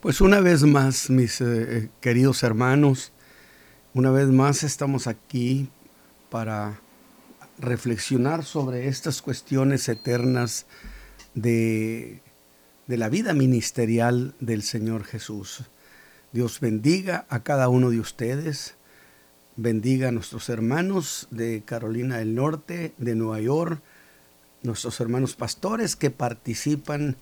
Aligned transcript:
Pues 0.00 0.22
una 0.22 0.40
vez 0.40 0.62
más, 0.62 1.10
mis 1.10 1.42
eh, 1.42 1.90
queridos 2.00 2.42
hermanos, 2.42 3.12
una 3.92 4.10
vez 4.10 4.28
más 4.28 4.62
estamos 4.62 5.06
aquí 5.06 5.68
para 6.30 6.80
reflexionar 7.58 8.42
sobre 8.46 8.88
estas 8.88 9.20
cuestiones 9.20 9.86
eternas 9.90 10.64
de, 11.34 12.22
de 12.86 12.96
la 12.96 13.10
vida 13.10 13.34
ministerial 13.34 14.34
del 14.40 14.62
Señor 14.62 15.04
Jesús. 15.04 15.64
Dios 16.32 16.60
bendiga 16.60 17.26
a 17.28 17.42
cada 17.42 17.68
uno 17.68 17.90
de 17.90 18.00
ustedes, 18.00 18.76
bendiga 19.56 20.08
a 20.08 20.12
nuestros 20.12 20.48
hermanos 20.48 21.28
de 21.30 21.62
Carolina 21.66 22.16
del 22.16 22.34
Norte, 22.34 22.94
de 22.96 23.14
Nueva 23.14 23.40
York, 23.42 23.82
nuestros 24.62 24.98
hermanos 24.98 25.36
pastores 25.36 25.94
que 25.94 26.10
participan 26.10 27.16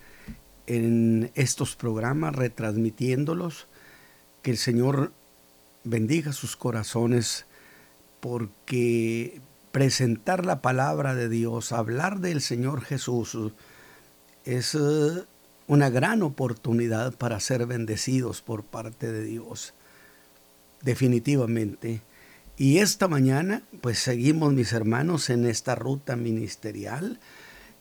en 0.68 1.32
estos 1.34 1.74
programas, 1.74 2.36
retransmitiéndolos. 2.36 3.66
Que 4.42 4.52
el 4.52 4.58
Señor 4.58 5.12
bendiga 5.82 6.32
sus 6.32 6.56
corazones 6.56 7.46
porque 8.20 9.40
presentar 9.72 10.44
la 10.44 10.60
palabra 10.60 11.14
de 11.14 11.28
Dios, 11.28 11.72
hablar 11.72 12.20
del 12.20 12.42
Señor 12.42 12.82
Jesús, 12.82 13.36
es 14.44 14.74
eh, 14.74 15.24
una 15.66 15.88
gran 15.90 16.22
oportunidad 16.22 17.14
para 17.14 17.40
ser 17.40 17.66
bendecidos 17.66 18.42
por 18.42 18.62
parte 18.62 19.10
de 19.10 19.24
Dios. 19.24 19.74
Definitivamente. 20.82 22.02
Y 22.58 22.78
esta 22.78 23.08
mañana, 23.08 23.62
pues 23.80 23.98
seguimos, 23.98 24.52
mis 24.52 24.72
hermanos, 24.72 25.30
en 25.30 25.46
esta 25.46 25.74
ruta 25.74 26.14
ministerial. 26.16 27.20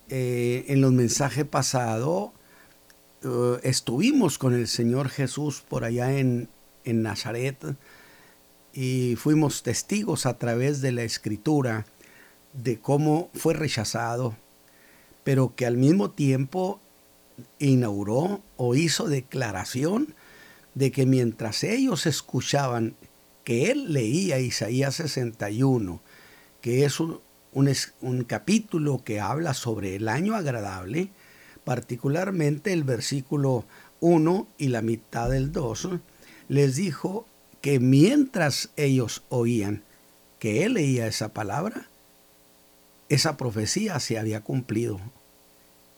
Eh, 0.10 0.64
en 0.70 0.80
los 0.80 0.94
mensajes 0.94 1.44
pasados 1.44 2.32
eh, 3.28 3.60
estuvimos 3.64 4.38
con 4.38 4.54
el 4.54 4.68
Señor 4.68 5.10
Jesús 5.10 5.64
por 5.68 5.84
allá 5.84 6.18
en, 6.18 6.50
en 6.86 7.04
Nazaret 7.04 7.58
y 8.74 9.16
fuimos 9.18 9.64
testigos 9.64 10.26
a 10.26 10.38
través 10.38 10.82
de 10.82 10.92
la 10.92 11.04
escritura 11.04 11.86
de 12.54 12.80
cómo 12.80 13.30
fue 13.34 13.54
rechazado, 13.54 14.36
pero 15.24 15.56
que 15.56 15.66
al 15.66 15.78
mismo 15.78 16.12
tiempo 16.12 16.80
inauguró 17.60 18.42
o 18.56 18.76
hizo 18.76 19.08
declaración 19.08 20.16
de 20.74 20.92
que 20.92 21.06
mientras 21.06 21.64
ellos 21.64 22.06
escuchaban 22.06 22.96
que 23.44 23.72
él 23.72 23.94
leía 23.94 24.40
Isaías 24.40 24.96
61, 24.96 26.02
que 26.62 26.86
es 26.86 27.00
un, 27.00 27.20
un, 27.54 27.72
un 28.02 28.24
capítulo 28.24 29.04
que 29.04 29.20
habla 29.20 29.54
sobre 29.54 29.96
el 29.96 30.08
año 30.08 30.36
agradable, 30.36 31.10
particularmente 31.68 32.72
el 32.72 32.86
versículo 32.86 33.66
1 34.00 34.48
y 34.58 34.70
la 34.70 34.82
mitad 34.82 35.30
del 35.30 35.52
2, 35.52 35.90
les 36.48 36.78
dijo 36.78 37.28
que 37.60 37.82
mientras 37.82 38.70
ellos 38.78 39.24
oían 39.28 39.84
que 40.40 40.64
él 40.64 40.76
leía 40.76 41.08
esa 41.08 41.34
palabra, 41.34 41.90
esa 43.10 43.36
profecía 43.36 44.00
se 44.00 44.18
había 44.18 44.40
cumplido. 44.40 45.02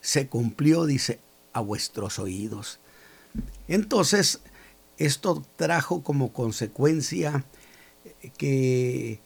Se 0.01 0.25
cumplió, 0.25 0.87
dice, 0.87 1.19
a 1.53 1.59
vuestros 1.59 2.17
oídos. 2.17 2.79
Entonces, 3.67 4.39
esto 4.97 5.45
trajo 5.55 6.01
como 6.01 6.33
consecuencia 6.33 7.45
que, 8.39 9.19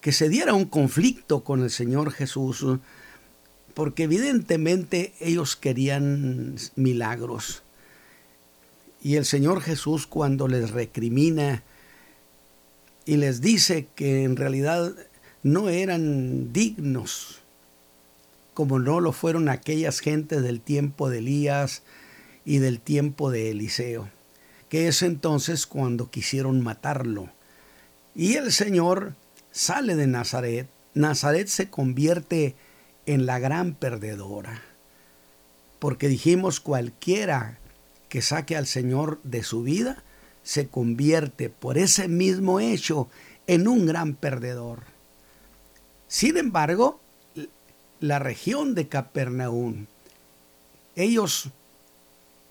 que 0.00 0.10
se 0.10 0.28
diera 0.28 0.52
un 0.52 0.64
conflicto 0.64 1.44
con 1.44 1.62
el 1.62 1.70
Señor 1.70 2.10
Jesús 2.10 2.66
porque 3.74 4.04
evidentemente 4.04 5.12
ellos 5.20 5.56
querían 5.56 6.56
milagros. 6.76 7.62
Y 9.02 9.16
el 9.16 9.26
Señor 9.26 9.60
Jesús 9.60 10.06
cuando 10.06 10.48
les 10.48 10.70
recrimina 10.70 11.62
y 13.04 13.16
les 13.16 13.40
dice 13.40 13.88
que 13.94 14.24
en 14.24 14.36
realidad 14.36 14.94
no 15.42 15.68
eran 15.68 16.52
dignos, 16.52 17.42
como 18.54 18.78
no 18.78 19.00
lo 19.00 19.12
fueron 19.12 19.48
aquellas 19.48 20.00
gentes 20.00 20.42
del 20.42 20.60
tiempo 20.60 21.10
de 21.10 21.18
Elías 21.18 21.82
y 22.46 22.58
del 22.58 22.80
tiempo 22.80 23.30
de 23.30 23.50
Eliseo, 23.50 24.08
que 24.68 24.88
es 24.88 25.02
entonces 25.02 25.66
cuando 25.66 26.10
quisieron 26.10 26.62
matarlo. 26.62 27.28
Y 28.14 28.34
el 28.34 28.52
Señor 28.52 29.14
sale 29.50 29.96
de 29.96 30.06
Nazaret, 30.06 30.68
Nazaret 30.94 31.48
se 31.48 31.68
convierte 31.68 32.46
en 32.46 32.54
la 33.06 33.38
gran 33.38 33.74
perdedora. 33.74 34.62
Porque 35.78 36.08
dijimos 36.08 36.60
cualquiera 36.60 37.58
que 38.08 38.22
saque 38.22 38.56
al 38.56 38.66
Señor 38.66 39.20
de 39.22 39.42
su 39.42 39.62
vida 39.62 40.02
se 40.42 40.68
convierte 40.68 41.48
por 41.48 41.78
ese 41.78 42.06
mismo 42.06 42.60
hecho 42.60 43.08
en 43.46 43.66
un 43.66 43.86
gran 43.86 44.14
perdedor. 44.14 44.82
Sin 46.06 46.36
embargo, 46.36 47.00
la 48.00 48.18
región 48.18 48.74
de 48.74 48.88
Capernaum, 48.88 49.86
ellos 50.94 51.48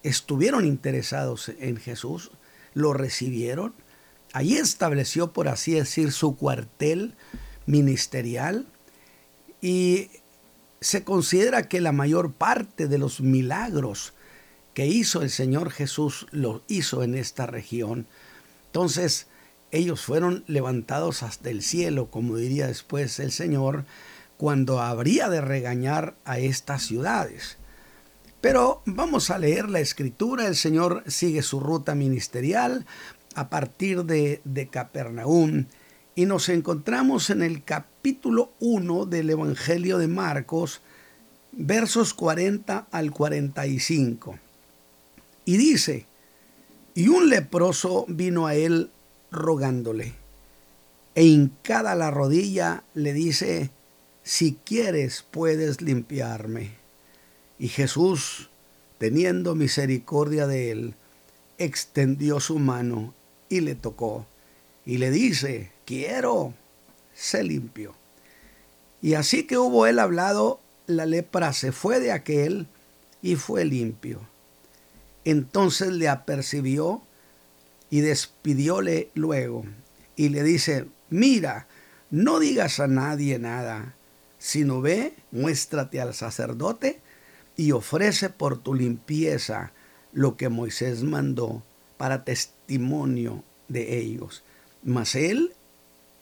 estuvieron 0.02 0.66
interesados 0.66 1.50
en 1.60 1.78
Jesús, 1.78 2.32
lo 2.74 2.94
recibieron, 2.94 3.74
allí 4.34 4.58
estableció, 4.58 5.32
por 5.32 5.48
así 5.48 5.74
decir, 5.74 6.12
su 6.12 6.36
cuartel 6.36 7.14
ministerial 7.68 8.66
y 9.62 10.10
se 10.84 11.06
considera 11.06 11.70
que 11.70 11.80
la 11.80 11.94
mayor 11.94 12.34
parte 12.34 12.90
de 12.90 12.98
los 12.98 13.22
milagros 13.22 14.14
que 14.74 14.86
hizo 14.86 15.22
el 15.22 15.30
Señor 15.30 15.72
Jesús 15.72 16.28
lo 16.32 16.62
hizo 16.68 17.04
en 17.04 17.16
esta 17.16 17.46
región. 17.46 18.06
Entonces, 18.66 19.28
ellos 19.72 20.02
fueron 20.02 20.44
levantados 20.46 21.24
hasta 21.24 21.50
el 21.50 21.62
cielo, 21.64 22.12
como 22.12 22.36
diría 22.36 22.68
después 22.68 23.20
el 23.20 23.32
Señor, 23.32 23.86
cuando 24.36 24.82
habría 24.82 25.30
de 25.30 25.40
regañar 25.40 26.16
a 26.26 26.40
estas 26.40 26.84
ciudades. 26.84 27.58
Pero 28.42 28.82
vamos 28.86 29.30
a 29.30 29.40
leer 29.40 29.70
la 29.70 29.80
escritura, 29.80 30.48
el 30.48 30.58
Señor 30.58 31.06
sigue 31.08 31.44
su 31.44 31.62
ruta 31.62 31.96
ministerial 31.96 32.86
a 33.36 33.50
partir 33.50 34.04
de, 34.04 34.42
de 34.44 34.68
Capernaum 34.68 35.68
y 36.14 36.26
nos 36.26 36.50
encontramos 36.50 37.30
en 37.30 37.42
el 37.42 37.64
capítulo 37.64 37.93
1 38.60 39.06
del 39.06 39.30
Evangelio 39.30 39.98
de 39.98 40.08
Marcos, 40.10 40.82
versos 41.54 42.14
40 42.14 42.88
al 42.92 43.12
45. 43.12 44.38
Y 45.46 45.58
dice, 45.58 46.06
y 46.96 47.08
un 47.08 47.30
leproso 47.30 48.06
vino 48.10 48.46
a 48.46 48.56
él 48.56 48.90
rogándole, 49.32 50.14
e 51.16 51.24
hincada 51.24 51.96
la 51.96 52.12
rodilla 52.12 52.84
le 52.94 53.14
dice, 53.14 53.70
si 54.24 54.58
quieres 54.66 55.26
puedes 55.32 55.82
limpiarme. 55.82 56.72
Y 57.58 57.70
Jesús, 57.70 58.50
teniendo 58.98 59.56
misericordia 59.56 60.46
de 60.46 60.72
él, 60.72 60.96
extendió 61.58 62.42
su 62.42 62.60
mano 62.60 63.14
y 63.48 63.62
le 63.62 63.76
tocó, 63.76 64.26
y 64.86 64.98
le 64.98 65.10
dice, 65.10 65.72
quiero, 65.86 66.54
se 67.14 67.44
limpió. 67.44 67.94
Y 69.02 69.16
así 69.16 69.44
que 69.44 69.58
hubo 69.58 69.86
él 69.86 70.00
hablado, 70.00 70.60
la 70.88 71.06
lepra 71.06 71.54
se 71.54 71.72
fue 71.72 72.00
de 72.00 72.12
aquel 72.12 72.68
y 73.22 73.36
fue 73.36 73.66
limpio. 73.66 74.22
Entonces 75.26 75.90
le 75.90 76.10
apercibió 76.10 77.02
y 77.90 78.02
despidióle 78.02 79.10
luego 79.14 79.66
y 80.16 80.30
le 80.30 80.44
dice, 80.44 80.88
mira, 81.10 81.68
no 82.12 82.40
digas 82.40 82.80
a 82.80 82.88
nadie 82.88 83.40
nada, 83.40 83.96
sino 84.38 84.82
ve, 84.82 85.14
muéstrate 85.32 86.02
al 86.02 86.14
sacerdote 86.14 87.00
y 87.56 87.72
ofrece 87.72 88.30
por 88.30 88.58
tu 88.58 88.74
limpieza 88.74 89.72
lo 90.12 90.38
que 90.38 90.50
Moisés 90.50 91.04
mandó 91.04 91.64
para 91.98 92.24
testimonio 92.24 93.44
de 93.68 93.98
ellos. 93.98 94.44
Mas 94.84 95.16
él, 95.16 95.54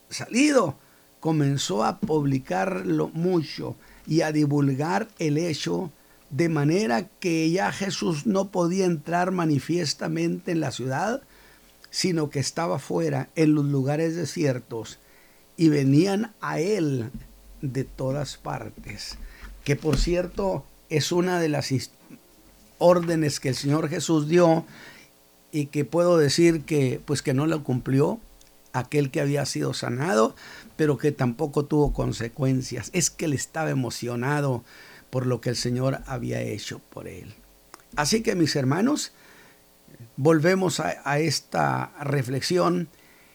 salido, 0.09 0.77
comenzó 1.21 1.85
a 1.85 1.99
publicarlo 1.99 3.09
mucho 3.13 3.77
y 4.05 4.21
a 4.21 4.33
divulgar 4.33 5.07
el 5.19 5.37
hecho 5.37 5.91
de 6.31 6.49
manera 6.49 7.07
que 7.19 7.49
ya 7.51 7.71
Jesús 7.71 8.25
no 8.25 8.49
podía 8.49 8.85
entrar 8.85 9.31
manifiestamente 9.31 10.51
en 10.51 10.59
la 10.59 10.71
ciudad, 10.71 11.21
sino 11.91 12.29
que 12.29 12.39
estaba 12.39 12.79
fuera 12.79 13.29
en 13.35 13.53
los 13.53 13.65
lugares 13.65 14.15
desiertos 14.15 14.99
y 15.57 15.69
venían 15.69 16.33
a 16.41 16.59
él 16.59 17.11
de 17.61 17.83
todas 17.83 18.37
partes. 18.37 19.17
Que 19.63 19.75
por 19.75 19.97
cierto 19.97 20.65
es 20.89 21.11
una 21.11 21.39
de 21.39 21.49
las 21.49 21.71
órdenes 22.79 23.39
que 23.39 23.49
el 23.49 23.55
Señor 23.55 23.89
Jesús 23.89 24.27
dio 24.27 24.65
y 25.51 25.67
que 25.67 25.85
puedo 25.85 26.17
decir 26.17 26.63
que 26.63 26.99
pues 27.05 27.21
que 27.21 27.35
no 27.35 27.45
lo 27.45 27.63
cumplió 27.63 28.19
aquel 28.73 29.11
que 29.11 29.21
había 29.21 29.45
sido 29.45 29.73
sanado, 29.73 30.35
pero 30.75 30.97
que 30.97 31.11
tampoco 31.11 31.65
tuvo 31.65 31.93
consecuencias. 31.93 32.89
Es 32.93 33.09
que 33.09 33.25
él 33.25 33.33
estaba 33.33 33.69
emocionado 33.69 34.63
por 35.09 35.25
lo 35.25 35.41
que 35.41 35.49
el 35.49 35.55
Señor 35.55 36.01
había 36.05 36.41
hecho 36.41 36.79
por 36.79 37.07
él. 37.07 37.33
Así 37.95 38.21
que 38.23 38.35
mis 38.35 38.55
hermanos, 38.55 39.11
volvemos 40.15 40.79
a, 40.79 41.01
a 41.03 41.19
esta 41.19 41.91
reflexión 42.01 42.87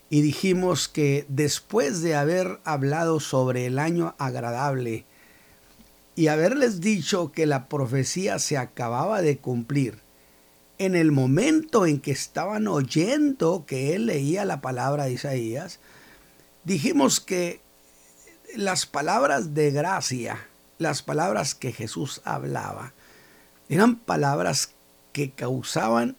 y 0.08 0.22
dijimos 0.22 0.88
que 0.88 1.26
después 1.28 2.00
de 2.00 2.14
haber 2.14 2.60
hablado 2.64 3.20
sobre 3.20 3.66
el 3.66 3.78
año 3.78 4.14
agradable 4.18 5.04
y 6.14 6.28
haberles 6.28 6.80
dicho 6.80 7.30
que 7.30 7.44
la 7.44 7.68
profecía 7.68 8.38
se 8.38 8.56
acababa 8.56 9.20
de 9.20 9.36
cumplir, 9.36 10.00
en 10.78 10.94
el 10.94 11.12
momento 11.12 11.86
en 11.86 12.00
que 12.00 12.10
estaban 12.10 12.68
oyendo 12.68 13.64
que 13.66 13.94
él 13.94 14.06
leía 14.06 14.44
la 14.44 14.60
palabra 14.60 15.04
de 15.04 15.12
Isaías, 15.12 15.80
dijimos 16.64 17.20
que 17.20 17.60
las 18.54 18.86
palabras 18.86 19.54
de 19.54 19.70
gracia, 19.70 20.48
las 20.78 21.02
palabras 21.02 21.54
que 21.54 21.72
Jesús 21.72 22.20
hablaba, 22.24 22.92
eran 23.68 23.96
palabras 23.96 24.70
que 25.12 25.30
causaban 25.30 26.16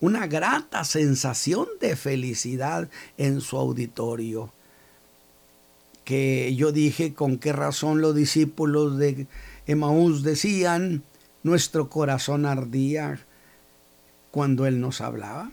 una 0.00 0.26
grata 0.26 0.84
sensación 0.84 1.66
de 1.80 1.96
felicidad 1.96 2.88
en 3.16 3.40
su 3.40 3.56
auditorio. 3.56 4.52
Que 6.04 6.54
yo 6.54 6.72
dije 6.72 7.12
con 7.12 7.38
qué 7.38 7.52
razón 7.52 8.00
los 8.00 8.14
discípulos 8.14 8.96
de 8.96 9.26
Emaús 9.66 10.22
decían, 10.22 11.02
nuestro 11.42 11.90
corazón 11.90 12.46
ardía 12.46 13.20
cuando 14.38 14.66
Él 14.66 14.80
nos 14.80 15.00
hablaba. 15.00 15.50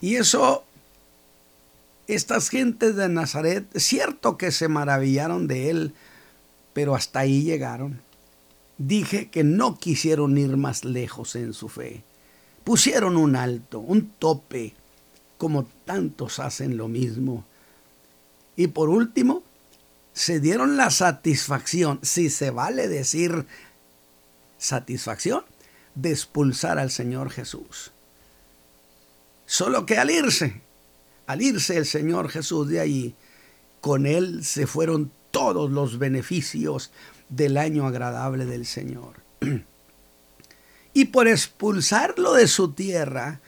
Y 0.00 0.16
eso, 0.16 0.64
estas 2.06 2.48
gentes 2.48 2.96
de 2.96 3.10
Nazaret, 3.10 3.66
cierto 3.76 4.38
que 4.38 4.50
se 4.50 4.68
maravillaron 4.68 5.46
de 5.46 5.68
Él, 5.68 5.94
pero 6.72 6.94
hasta 6.94 7.18
ahí 7.18 7.42
llegaron. 7.42 8.00
Dije 8.78 9.28
que 9.28 9.44
no 9.44 9.76
quisieron 9.76 10.38
ir 10.38 10.56
más 10.56 10.86
lejos 10.86 11.36
en 11.36 11.52
su 11.52 11.68
fe. 11.68 12.02
Pusieron 12.64 13.18
un 13.18 13.36
alto, 13.36 13.80
un 13.80 14.08
tope, 14.18 14.72
como 15.36 15.66
tantos 15.84 16.38
hacen 16.38 16.78
lo 16.78 16.88
mismo. 16.88 17.44
Y 18.56 18.68
por 18.68 18.88
último, 18.88 19.42
se 20.14 20.40
dieron 20.40 20.78
la 20.78 20.88
satisfacción, 20.88 21.98
si 22.00 22.30
se 22.30 22.50
vale 22.50 22.88
decir 22.88 23.44
satisfacción, 24.56 25.44
de 25.94 26.10
expulsar 26.10 26.78
al 26.78 26.90
Señor 26.90 27.30
Jesús. 27.30 27.92
Solo 29.46 29.86
que 29.86 29.98
al 29.98 30.10
irse, 30.10 30.62
al 31.26 31.42
irse 31.42 31.76
el 31.76 31.86
Señor 31.86 32.28
Jesús 32.28 32.68
de 32.68 32.80
allí, 32.80 33.14
con 33.80 34.06
él 34.06 34.44
se 34.44 34.66
fueron 34.66 35.12
todos 35.30 35.70
los 35.70 35.98
beneficios 35.98 36.90
del 37.28 37.56
año 37.56 37.86
agradable 37.86 38.46
del 38.46 38.66
Señor. 38.66 39.22
Y 40.96 41.06
por 41.06 41.26
expulsarlo 41.26 42.34
de 42.34 42.46
su 42.46 42.70
tierra, 42.70 43.40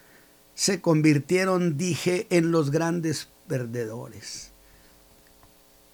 se 0.57 0.81
convirtieron, 0.81 1.77
dije, 1.77 2.27
en 2.31 2.51
los 2.51 2.73
grandes 2.73 3.29
perdedores. 3.47 4.51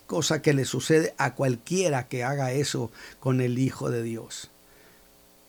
Cosa 0.07 0.41
que 0.41 0.55
le 0.55 0.65
sucede 0.65 1.15
a 1.19 1.35
cualquiera 1.35 2.09
que 2.09 2.25
haga 2.25 2.53
eso 2.53 2.91
con 3.21 3.43
el 3.43 3.59
Hijo 3.59 3.91
de 3.91 4.03
Dios. 4.03 4.52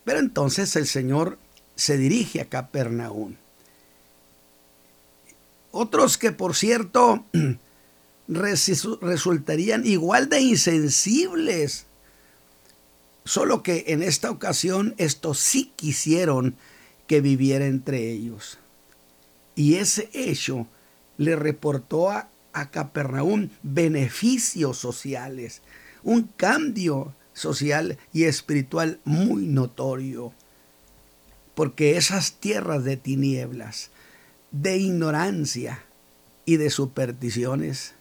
Pero 0.04 0.18
entonces 0.18 0.76
el 0.76 0.86
Señor 0.86 1.38
se 1.76 1.96
dirige 1.96 2.40
a 2.40 2.48
Capernaum. 2.48 3.34
Otros 5.70 6.18
que, 6.18 6.30
por 6.30 6.54
cierto, 6.54 7.24
resultarían 8.28 9.86
igual 9.86 10.28
de 10.28 10.40
insensibles. 10.40 11.86
Solo 13.24 13.62
que 13.62 13.84
en 13.88 14.02
esta 14.02 14.30
ocasión 14.30 14.94
estos 14.98 15.38
sí 15.38 15.72
quisieron 15.76 16.56
que 17.06 17.20
viviera 17.20 17.66
entre 17.66 18.10
ellos. 18.10 18.58
Y 19.56 19.76
ese 19.76 20.10
hecho 20.12 20.66
le 21.16 21.36
reportó 21.36 22.10
a, 22.10 22.28
a 22.52 22.70
Capernaum 22.70 23.48
beneficios 23.62 24.78
sociales, 24.78 25.62
un 26.02 26.24
cambio 26.36 27.14
social 27.34 27.98
y 28.12 28.24
espiritual 28.24 29.00
muy 29.04 29.46
notorio. 29.46 30.32
Porque 31.54 31.96
esas 31.98 32.32
tierras 32.34 32.82
de 32.84 32.96
tinieblas, 32.96 33.90
de 34.50 34.78
ignorancia 34.78 35.84
y 36.46 36.56
de 36.56 36.70
supersticiones, 36.70 37.94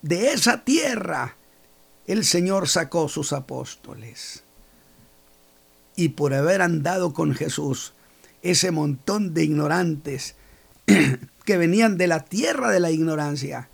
de 0.00 0.32
esa 0.32 0.64
tierra 0.64 1.36
el 2.06 2.24
Señor 2.24 2.68
sacó 2.68 3.08
sus 3.08 3.32
apóstoles. 3.32 4.42
Y 5.94 6.10
por 6.10 6.34
haber 6.34 6.62
andado 6.62 7.12
con 7.12 7.34
Jesús, 7.34 7.92
ese 8.42 8.70
montón 8.70 9.34
de 9.34 9.44
ignorantes 9.44 10.34
que 11.44 11.56
venían 11.56 11.96
de 11.96 12.08
la 12.08 12.24
tierra 12.24 12.70
de 12.70 12.80
la 12.80 12.90
ignorancia, 12.90 13.68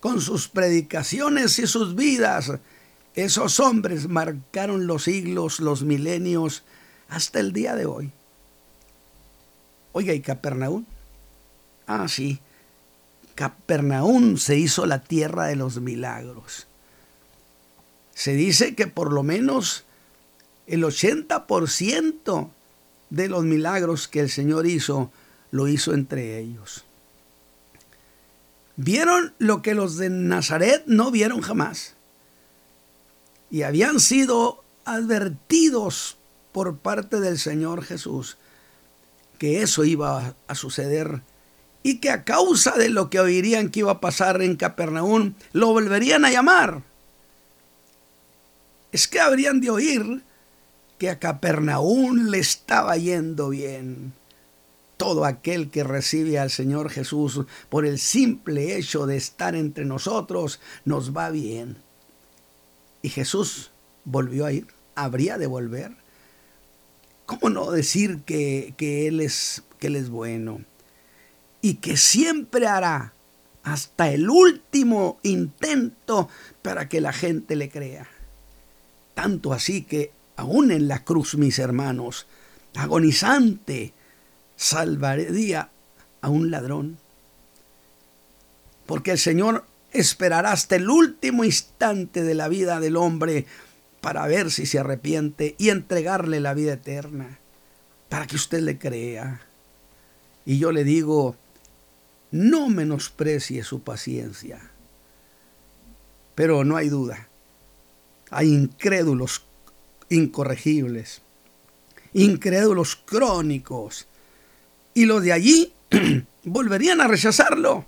con 0.00 0.20
sus 0.20 0.48
predicaciones 0.48 1.58
y 1.58 1.66
sus 1.66 1.94
vidas, 1.94 2.52
esos 3.16 3.60
hombres 3.60 4.08
marcaron 4.08 4.86
los 4.86 5.04
siglos, 5.04 5.58
los 5.58 5.82
milenios, 5.82 6.62
hasta 7.08 7.40
el 7.40 7.52
día 7.52 7.74
de 7.74 7.86
hoy. 7.86 8.12
Oiga, 9.92 10.12
¿y 10.12 10.20
Capernaum? 10.20 10.84
Ah, 11.86 12.08
sí. 12.08 12.40
Capernaum 13.34 14.36
se 14.36 14.58
hizo 14.58 14.84
la 14.84 15.02
tierra 15.02 15.46
de 15.46 15.56
los 15.56 15.80
milagros. 15.80 16.66
Se 18.14 18.34
dice 18.34 18.74
que 18.74 18.86
por 18.86 19.12
lo 19.12 19.22
menos 19.22 19.84
el 20.66 20.84
80% 20.84 22.50
de 23.08 23.28
los 23.28 23.44
milagros 23.44 24.08
que 24.08 24.20
el 24.20 24.30
Señor 24.30 24.66
hizo, 24.66 25.10
lo 25.50 25.68
hizo 25.68 25.94
entre 25.94 26.38
ellos. 26.38 26.84
Vieron 28.76 29.32
lo 29.38 29.62
que 29.62 29.74
los 29.74 29.96
de 29.96 30.10
Nazaret 30.10 30.84
no 30.86 31.10
vieron 31.10 31.40
jamás 31.40 31.95
y 33.50 33.62
habían 33.62 34.00
sido 34.00 34.62
advertidos 34.84 36.16
por 36.52 36.78
parte 36.78 37.20
del 37.20 37.38
Señor 37.38 37.84
Jesús 37.84 38.36
que 39.38 39.62
eso 39.62 39.84
iba 39.84 40.34
a 40.46 40.54
suceder 40.54 41.22
y 41.82 41.98
que 41.98 42.10
a 42.10 42.24
causa 42.24 42.72
de 42.72 42.88
lo 42.88 43.10
que 43.10 43.20
oirían 43.20 43.70
que 43.70 43.80
iba 43.80 43.92
a 43.92 44.00
pasar 44.00 44.42
en 44.42 44.56
Capernaum, 44.56 45.34
lo 45.52 45.68
volverían 45.68 46.24
a 46.24 46.30
llamar. 46.30 46.82
Es 48.90 49.06
que 49.06 49.20
habrían 49.20 49.60
de 49.60 49.70
oír 49.70 50.22
que 50.98 51.10
a 51.10 51.18
Capernaum 51.18 52.28
le 52.28 52.38
estaba 52.38 52.96
yendo 52.96 53.50
bien. 53.50 54.14
Todo 54.96 55.26
aquel 55.26 55.70
que 55.70 55.84
recibe 55.84 56.38
al 56.38 56.50
Señor 56.50 56.90
Jesús 56.90 57.42
por 57.68 57.84
el 57.84 57.98
simple 57.98 58.76
hecho 58.76 59.06
de 59.06 59.16
estar 59.16 59.54
entre 59.54 59.84
nosotros 59.84 60.58
nos 60.84 61.14
va 61.14 61.30
bien. 61.30 61.76
Y 63.06 63.08
Jesús 63.08 63.70
volvió 64.04 64.46
a 64.46 64.52
ir, 64.52 64.66
habría 64.96 65.38
de 65.38 65.46
volver. 65.46 65.92
¿Cómo 67.24 67.50
no 67.50 67.70
decir 67.70 68.22
que, 68.26 68.74
él 69.06 69.20
es, 69.20 69.62
que 69.78 69.86
Él 69.86 69.94
es 69.94 70.10
bueno? 70.10 70.62
Y 71.62 71.74
que 71.74 71.96
siempre 71.96 72.66
hará 72.66 73.12
hasta 73.62 74.10
el 74.10 74.28
último 74.28 75.20
intento 75.22 76.28
para 76.62 76.88
que 76.88 77.00
la 77.00 77.12
gente 77.12 77.54
le 77.54 77.70
crea. 77.70 78.08
Tanto 79.14 79.52
así 79.52 79.82
que 79.82 80.10
aún 80.34 80.72
en 80.72 80.88
la 80.88 81.04
cruz, 81.04 81.36
mis 81.36 81.60
hermanos, 81.60 82.26
agonizante, 82.74 83.92
salvaría 84.56 85.70
a 86.22 86.28
un 86.28 86.50
ladrón. 86.50 86.98
Porque 88.84 89.12
el 89.12 89.18
Señor 89.18 89.64
esperará 89.98 90.52
hasta 90.52 90.76
el 90.76 90.88
último 90.88 91.44
instante 91.44 92.22
de 92.22 92.34
la 92.34 92.48
vida 92.48 92.80
del 92.80 92.96
hombre 92.96 93.46
para 94.00 94.26
ver 94.26 94.50
si 94.50 94.66
se 94.66 94.78
arrepiente 94.78 95.54
y 95.58 95.70
entregarle 95.70 96.40
la 96.40 96.54
vida 96.54 96.74
eterna, 96.74 97.38
para 98.08 98.26
que 98.26 98.36
usted 98.36 98.60
le 98.60 98.78
crea. 98.78 99.40
Y 100.44 100.58
yo 100.58 100.70
le 100.70 100.84
digo, 100.84 101.36
no 102.30 102.68
menosprecie 102.68 103.64
su 103.64 103.82
paciencia. 103.82 104.70
Pero 106.34 106.64
no 106.64 106.76
hay 106.76 106.88
duda, 106.88 107.28
hay 108.30 108.52
incrédulos 108.52 109.44
incorregibles, 110.08 111.22
incrédulos 112.12 112.94
crónicos, 112.94 114.06
y 114.94 115.06
los 115.06 115.22
de 115.22 115.32
allí 115.32 115.72
volverían 116.44 117.00
a 117.00 117.08
rechazarlo. 117.08 117.84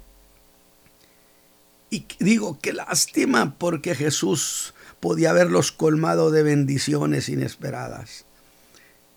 Y 1.90 2.06
digo, 2.18 2.58
qué 2.60 2.72
lástima 2.72 3.54
porque 3.58 3.94
Jesús 3.94 4.74
podía 5.00 5.30
haberlos 5.30 5.72
colmado 5.72 6.30
de 6.30 6.42
bendiciones 6.42 7.28
inesperadas. 7.28 8.24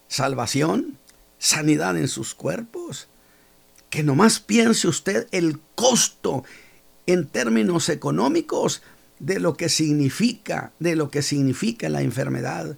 Salvación, 0.08 0.98
sanidad 1.38 1.98
en 1.98 2.08
sus 2.08 2.34
cuerpos. 2.34 3.08
Que 3.90 4.04
nomás 4.04 4.40
piense 4.40 4.88
usted 4.88 5.28
el 5.32 5.60
costo 5.76 6.46
en 7.08 7.28
términos 7.28 7.90
económicos 7.90 8.82
de 9.20 9.40
lo 9.40 9.56
que 9.56 9.68
significa, 9.68 10.72
de 10.80 10.96
lo 10.96 11.12
que 11.12 11.22
significa 11.22 11.90
la 11.90 12.02
enfermedad. 12.02 12.78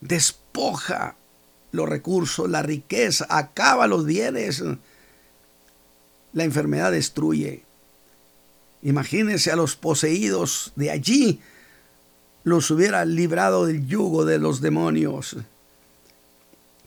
Despoja 0.00 1.16
los 1.70 1.88
recursos, 1.88 2.48
la 2.48 2.62
riqueza, 2.62 3.26
acaba 3.28 3.86
los 3.86 4.06
bienes. 4.06 4.62
La 6.32 6.44
enfermedad 6.44 6.92
destruye. 6.92 7.64
Imagínense 8.82 9.52
a 9.52 9.56
los 9.56 9.76
poseídos 9.76 10.72
de 10.76 10.90
allí, 10.90 11.40
los 12.44 12.70
hubiera 12.70 13.04
librado 13.04 13.66
del 13.66 13.86
yugo 13.86 14.24
de 14.24 14.38
los 14.38 14.60
demonios. 14.60 15.36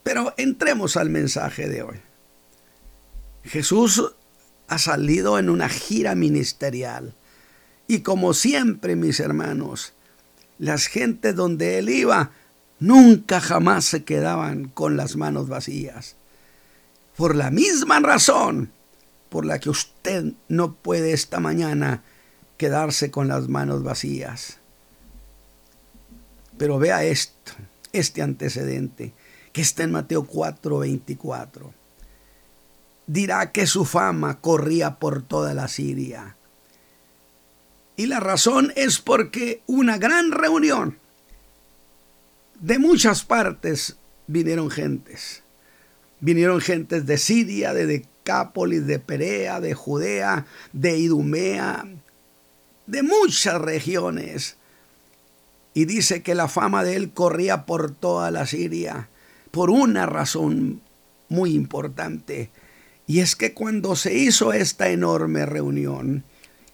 Pero 0.04 0.34
entremos 0.38 0.98
al 0.98 1.10
mensaje 1.10 1.70
de 1.70 1.84
hoy. 1.84 1.98
Jesús 3.44 4.14
ha 4.68 4.78
salido 4.78 5.40
en 5.40 5.50
una 5.50 5.70
gira 5.70 6.16
ministerial. 6.16 7.14
Y 7.88 8.00
como 8.00 8.34
siempre, 8.34 8.96
mis 8.96 9.20
hermanos, 9.20 9.94
las 10.58 10.88
gentes 10.88 11.36
donde 11.36 11.78
él 11.80 11.90
iba 11.90 12.32
nunca 12.80 13.40
jamás 13.40 13.86
se 13.86 14.04
quedaban 14.04 14.66
con 14.70 14.98
las 14.98 15.16
manos 15.16 15.48
vacías. 15.48 16.16
Por 17.16 17.36
la 17.36 17.52
misma 17.52 18.00
razón 18.00 18.72
por 19.36 19.46
la 19.46 19.60
que 19.60 19.70
usted 19.70 20.32
no 20.48 20.76
puede 20.76 21.12
esta 21.12 21.42
mañana 21.42 22.04
quedarse 22.56 23.12
con 23.12 23.28
las 23.28 23.50
manos 23.50 23.84
vacías. 23.84 24.60
Pero 26.58 26.80
vea 26.80 27.04
esto, 27.04 27.52
este 27.92 28.22
antecedente, 28.22 29.12
que 29.52 29.60
está 29.60 29.84
en 29.84 29.92
Mateo 29.92 30.24
4, 30.24 30.78
24. 30.80 31.74
Dirá 33.08 33.52
que 33.52 33.68
su 33.68 33.84
fama 33.84 34.40
corría 34.40 35.00
por 35.00 35.22
toda 35.22 35.54
la 35.54 35.68
Siria. 35.68 36.38
Y 37.98 38.06
la 38.06 38.22
razón 38.22 38.72
es 38.78 39.00
porque 39.00 39.64
una 39.68 39.98
gran 39.98 40.32
reunión 40.32 40.98
de 42.62 42.80
muchas 42.80 43.26
partes 43.26 43.98
vinieron 44.28 44.72
gentes. 44.72 45.44
Vinieron 46.22 46.62
gentes 46.62 47.06
de 47.06 47.18
Siria, 47.18 47.74
de 47.74 48.06
De 48.26 48.98
Perea, 48.98 49.60
de 49.60 49.76
Judea, 49.76 50.48
de 50.74 50.98
Idumea, 50.98 51.86
de 52.88 53.04
muchas 53.04 53.62
regiones. 53.62 54.58
Y 55.76 55.86
dice 55.86 56.24
que 56.24 56.34
la 56.34 56.48
fama 56.48 56.84
de 56.84 56.96
él 56.96 57.12
corría 57.12 57.68
por 57.68 57.92
toda 57.92 58.32
la 58.32 58.48
Siria 58.48 59.10
por 59.52 59.70
una 59.70 60.08
razón 60.08 60.82
muy 61.30 61.54
importante. 61.54 62.50
Y 63.06 63.20
es 63.20 63.36
que 63.36 63.54
cuando 63.54 63.96
se 63.96 64.16
hizo 64.16 64.54
esta 64.54 64.90
enorme 64.90 65.46
reunión, 65.46 66.24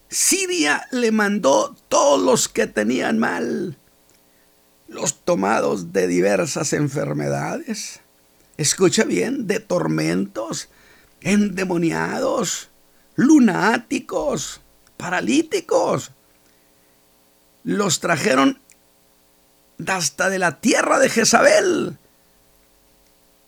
Siria 0.08 0.88
le 0.92 1.12
mandó 1.12 1.76
todos 1.90 2.22
los 2.22 2.48
que 2.48 2.66
tenían 2.66 3.20
mal, 3.20 3.78
los 4.88 5.26
tomados 5.26 5.92
de 5.92 6.08
diversas 6.08 6.72
enfermedades, 6.72 8.00
escucha 8.58 9.04
bien, 9.04 9.48
de 9.48 9.60
tormentos, 9.60 10.70
endemoniados, 11.22 12.70
lunáticos, 13.16 14.62
paralíticos. 14.98 16.12
Los 17.64 18.00
trajeron 18.00 18.60
hasta 19.88 20.30
de 20.30 20.40
la 20.40 20.60
tierra 20.60 21.00
de 21.00 21.10
Jezabel 21.10 21.98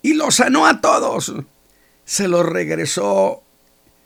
y 0.02 0.14
los 0.14 0.36
sanó 0.36 0.66
a 0.66 0.82
todos. 0.82 1.34
Se 2.06 2.28
los 2.28 2.46
regresó 2.46 3.44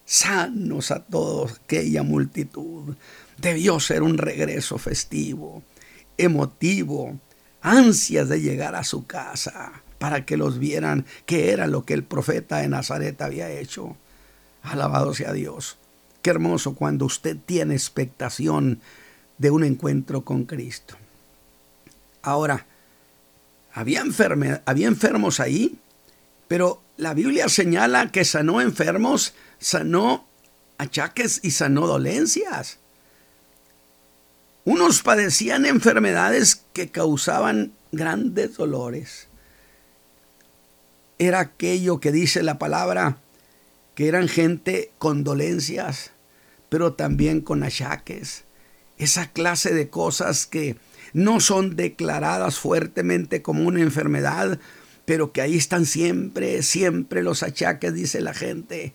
sanos 0.06 0.92
a 0.92 1.04
todos 1.04 1.60
aquella 1.64 2.04
multitud. 2.04 2.96
Debió 3.38 3.80
ser 3.80 4.04
un 4.04 4.18
regreso 4.18 4.78
festivo, 4.78 5.64
emotivo, 6.18 7.20
ansias 7.62 8.30
de 8.30 8.42
llegar 8.42 8.76
a 8.76 8.84
su 8.84 9.06
casa 9.06 9.84
para 10.00 10.25
que 10.25 10.38
los 10.38 10.60
vieran 10.60 11.06
que 11.25 11.51
era 11.51 11.68
lo 11.68 11.84
que 11.84 11.94
el 11.94 12.04
profeta 12.04 12.58
de 12.58 12.68
Nazaret 12.68 13.22
había 13.22 13.50
hecho. 13.50 13.96
Alabado 14.63 15.13
sea 15.13 15.34
Dios. 15.34 15.77
Qué 16.22 16.30
hermoso 16.30 16.75
cuando 16.75 17.06
usted 17.06 17.38
tiene 17.46 17.74
expectación 17.74 18.82
de 19.38 19.51
un 19.51 19.63
encuentro 19.63 20.24
con 20.24 20.46
Cristo. 20.46 20.96
Ahora, 22.22 22.66
había, 23.74 24.04
había 24.66 24.88
enfermos 24.88 25.39
ahí, 25.39 25.77
pero 26.48 26.82
la 26.98 27.13
Biblia 27.13 27.48
señala 27.48 28.12
que 28.12 28.25
sanó 28.25 28.60
enfermos, 28.60 29.34
sanó 29.60 30.25
achaques 30.77 31.39
y 31.44 31.51
sanó 31.51 31.88
dolencias. 31.88 32.80
Unos 34.66 35.01
padecían 35.01 35.66
enfermedades 35.66 36.63
que 36.74 36.89
causaban 36.89 37.72
grandes 37.92 38.58
dolores. 38.58 39.27
Era 41.20 41.40
aquello 41.40 42.00
que 42.00 42.12
dice 42.12 42.44
la 42.44 42.60
palabra, 42.60 43.18
que 43.96 44.08
eran 44.08 44.28
gente 44.28 44.92
con 45.00 45.24
dolencias, 45.24 46.12
pero 46.70 46.94
también 46.94 47.42
con 47.42 47.64
achaques. 47.64 48.44
Esa 48.98 49.32
clase 49.32 49.74
de 49.74 49.90
cosas 49.90 50.46
que 50.46 50.78
no 51.14 51.40
son 51.40 51.76
declaradas 51.76 52.60
fuertemente 52.60 53.42
como 53.42 53.68
una 53.68 53.82
enfermedad, 53.82 54.60
pero 55.06 55.32
que 55.32 55.42
ahí 55.42 55.56
están 55.56 55.86
siempre, 55.86 56.62
siempre 56.62 57.24
los 57.24 57.42
achaques, 57.42 57.94
dice 57.94 58.22
la 58.22 58.34
gente. 58.34 58.94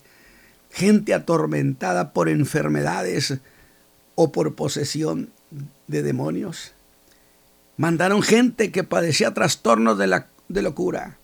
Gente 0.71 1.13
atormentada 1.13 2.13
por 2.13 2.29
enfermedades 2.29 3.39
o 4.15 4.31
por 4.31 4.55
posesión 4.55 5.31
de 5.87 6.03
demonios. 6.03 6.73
Mandaron 7.77 8.21
gente 8.21 8.71
que 8.71 8.83
padecía 8.83 9.33
trastornos 9.33 9.97
de, 9.97 10.07
la, 10.07 10.27
de 10.47 10.61
locura. 10.61 11.17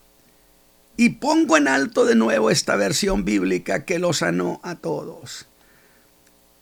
Y 0.99 1.11
pongo 1.11 1.55
en 1.55 1.69
alto 1.69 2.03
de 2.03 2.13
nuevo 2.15 2.51
esta 2.51 2.75
versión 2.75 3.23
bíblica 3.23 3.85
que 3.85 3.99
los 3.99 4.17
sanó 4.17 4.59
a 4.63 4.75
todos. 4.75 5.45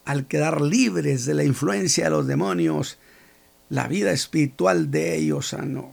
Al 0.06 0.27
quedar 0.27 0.62
libres 0.62 1.25
de 1.25 1.34
la 1.34 1.44
influencia 1.44 2.03
de 2.03 2.12
los 2.12 2.27
demonios, 2.27 3.00
la 3.70 3.88
vida 3.88 4.12
espiritual 4.12 4.91
de 4.91 5.15
ellos 5.15 5.48
sanó. 5.48 5.91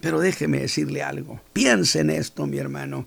Pero 0.00 0.18
déjeme 0.18 0.60
decirle 0.60 1.02
algo. 1.02 1.42
Piense 1.52 2.00
en 2.00 2.08
esto, 2.08 2.46
mi 2.46 2.56
hermano. 2.56 3.06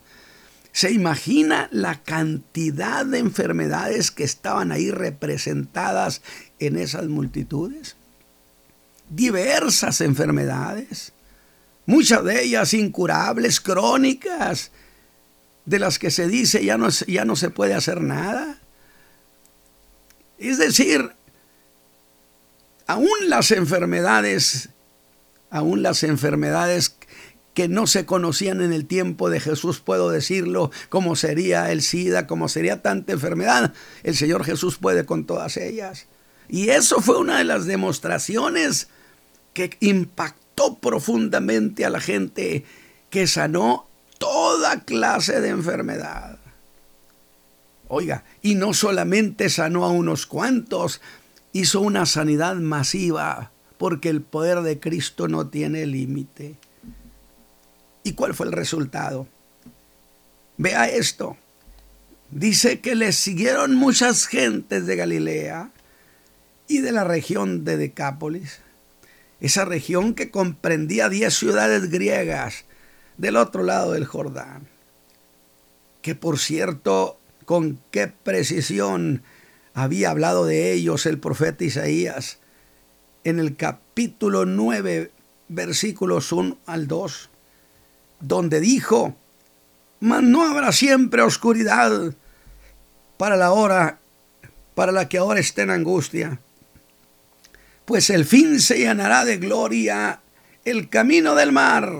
¿Se 0.73 0.91
imagina 0.91 1.67
la 1.71 2.03
cantidad 2.03 3.07
de 3.07 3.17
enfermedades 3.17 4.11
que 4.11 4.25
estaban 4.25 4.71
ahí 4.71 4.91
representadas 4.91 6.21
en 6.59 6.77
esas 6.77 7.07
multitudes? 7.07 7.95
Diversas 9.09 10.01
enfermedades, 10.01 11.13
muchas 11.89 12.23
de 12.23 12.43
ellas 12.43 12.73
incurables, 12.75 13.59
crónicas, 13.59 14.71
de 15.65 15.79
las 15.79 15.97
que 15.99 16.11
se 16.11 16.27
dice 16.27 16.63
ya 16.63 16.77
no, 16.77 16.89
ya 16.89 17.25
no 17.25 17.35
se 17.35 17.49
puede 17.49 17.73
hacer 17.73 18.01
nada. 18.01 18.59
Es 20.37 20.57
decir, 20.57 21.11
aún 22.87 23.09
las 23.27 23.51
enfermedades 23.51 24.69
aún 25.49 25.81
las 25.81 26.03
enfermedades 26.03 26.95
que 27.55 27.67
no 27.67 27.87
se 27.87 28.05
conocían 28.05 28.61
en 28.61 28.71
el 28.71 28.85
tiempo 28.85 29.31
de 29.31 29.39
Jesús, 29.39 29.79
puedo 29.79 30.11
decirlo, 30.11 30.71
como 30.89 31.15
sería 31.15 31.71
el 31.71 31.81
SIDA, 31.81 32.27
como 32.27 32.47
sería 32.47 32.83
tanta 32.83 33.13
enfermedad, 33.13 33.73
el 34.03 34.15
Señor 34.15 34.45
Jesús 34.45 34.77
puede 34.77 35.05
con 35.05 35.25
todas 35.25 35.57
ellas. 35.57 36.05
Y 36.47 36.69
eso 36.69 37.01
fue 37.01 37.17
una 37.17 37.39
de 37.39 37.45
las 37.45 37.65
demostraciones 37.65 38.89
que 39.53 39.75
impactó 39.79 40.48
profundamente 40.79 41.85
a 41.85 41.89
la 41.89 41.99
gente, 41.99 42.65
que 43.09 43.27
sanó 43.27 43.87
toda 44.17 44.81
clase 44.81 45.41
de 45.41 45.49
enfermedad. 45.49 46.37
Oiga, 47.87 48.23
y 48.41 48.55
no 48.55 48.73
solamente 48.73 49.49
sanó 49.49 49.85
a 49.85 49.89
unos 49.89 50.25
cuantos, 50.27 51.01
hizo 51.53 51.81
una 51.81 52.05
sanidad 52.05 52.55
masiva 52.55 53.51
porque 53.77 54.09
el 54.09 54.21
poder 54.21 54.61
de 54.61 54.79
Cristo 54.79 55.27
no 55.27 55.47
tiene 55.47 55.85
límite. 55.85 56.57
¿Y 58.03 58.13
cuál 58.13 58.35
fue 58.35 58.45
el 58.45 58.51
resultado? 58.51 59.27
Vea 60.57 60.89
esto. 60.89 61.37
Dice 62.29 62.79
que 62.79 62.93
le 62.93 63.13
siguieron 63.13 63.75
muchas 63.75 64.27
gentes 64.27 64.85
de 64.85 64.95
Galilea 64.95 65.71
y 66.67 66.79
de 66.81 66.91
la 66.91 67.05
región 67.05 67.63
de 67.63 67.77
Decápolis, 67.77 68.59
esa 69.41 69.65
región 69.65 70.13
que 70.13 70.31
comprendía 70.31 71.09
diez 71.09 71.33
ciudades 71.35 71.89
griegas 71.89 72.65
del 73.17 73.35
otro 73.35 73.63
lado 73.63 73.93
del 73.93 74.05
Jordán, 74.05 74.67
que 76.01 76.15
por 76.15 76.39
cierto, 76.39 77.19
con 77.45 77.79
qué 77.91 78.07
precisión 78.07 79.23
había 79.73 80.11
hablado 80.11 80.45
de 80.45 80.71
ellos 80.71 81.05
el 81.05 81.19
profeta 81.19 81.63
Isaías 81.63 82.39
en 83.23 83.39
el 83.39 83.55
capítulo 83.55 84.45
9, 84.45 85.11
versículos 85.47 86.31
1 86.31 86.57
al 86.65 86.87
2, 86.87 87.29
donde 88.19 88.59
dijo, 88.59 89.15
mas 89.99 90.23
no 90.23 90.47
habrá 90.47 90.71
siempre 90.71 91.21
oscuridad 91.21 92.13
para 93.17 93.35
la 93.35 93.51
hora, 93.51 93.99
para 94.75 94.91
la 94.91 95.09
que 95.09 95.17
ahora 95.17 95.39
está 95.39 95.63
en 95.63 95.71
angustia, 95.71 96.39
pues 97.89 98.11
el 98.11 98.25
fin 98.25 98.59
se 98.59 98.77
llenará 98.77 99.25
de 99.25 99.37
gloria 99.37 100.21
el 100.63 100.89
camino 100.89 101.33
del 101.33 101.51
mar 101.51 101.91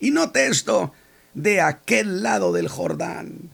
Y 0.00 0.10
note 0.10 0.48
esto, 0.48 0.92
de 1.32 1.62
aquel 1.62 2.22
lado 2.22 2.52
del 2.52 2.68
Jordán, 2.68 3.48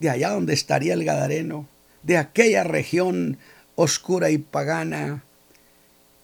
de 0.00 0.08
allá 0.08 0.30
donde 0.30 0.54
estaría 0.54 0.94
el 0.94 1.04
Gadareno, 1.04 1.68
de 2.02 2.16
aquella 2.16 2.64
región 2.64 3.36
oscura 3.74 4.30
y 4.30 4.38
pagana. 4.38 5.24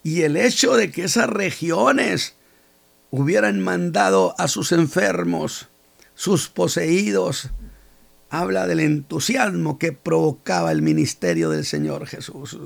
Y 0.02 0.22
el 0.22 0.34
hecho 0.38 0.76
de 0.76 0.90
que 0.90 1.04
esas 1.04 1.28
regiones 1.28 2.32
hubieran 3.10 3.60
mandado 3.60 4.34
a 4.38 4.48
sus 4.48 4.72
enfermos, 4.72 5.68
sus 6.14 6.48
poseídos, 6.48 7.50
habla 8.30 8.66
del 8.66 8.80
entusiasmo 8.80 9.78
que 9.78 9.92
provocaba 9.92 10.72
el 10.72 10.80
ministerio 10.80 11.50
del 11.50 11.66
Señor 11.66 12.06
Jesús. 12.06 12.56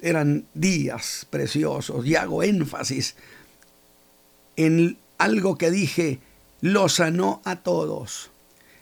Eran 0.00 0.46
días 0.54 1.26
preciosos 1.30 2.06
y 2.06 2.16
hago 2.16 2.42
énfasis 2.42 3.16
en 4.56 4.98
algo 5.18 5.56
que 5.56 5.70
dije, 5.70 6.20
lo 6.60 6.88
sanó 6.88 7.40
a 7.44 7.56
todos. 7.56 8.30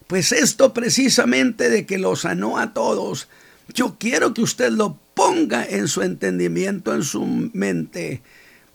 Pues 0.06 0.32
esto 0.32 0.72
precisamente 0.72 1.70
de 1.70 1.86
que 1.86 1.98
lo 1.98 2.16
sanó 2.16 2.58
a 2.58 2.72
todos, 2.72 3.28
yo 3.72 3.96
quiero 3.98 4.34
que 4.34 4.42
usted 4.42 4.70
lo 4.70 4.98
ponga 5.14 5.64
en 5.64 5.88
su 5.88 6.02
entendimiento, 6.02 6.94
en 6.94 7.02
su 7.02 7.24
mente, 7.24 8.22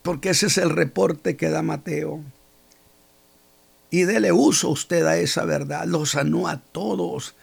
porque 0.01 0.29
ese 0.29 0.47
es 0.47 0.57
el 0.57 0.69
reporte 0.69 1.37
que 1.37 1.49
da 1.49 1.61
Mateo. 1.61 2.21
Y 3.91 4.03
dele 4.03 4.31
uso 4.31 4.69
usted 4.69 5.05
a 5.05 5.17
esa 5.17 5.45
verdad, 5.45 5.85
lo 5.85 6.05
sanó 6.05 6.47
a 6.47 6.57
todos. 6.57 7.35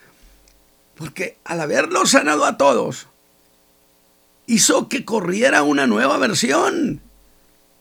Porque 0.94 1.36
al 1.44 1.60
haberlo 1.60 2.06
sanado 2.06 2.44
a 2.44 2.56
todos, 2.56 3.08
hizo 4.46 4.88
que 4.88 5.04
corriera 5.04 5.62
una 5.62 5.86
nueva 5.86 6.18
versión. 6.18 7.00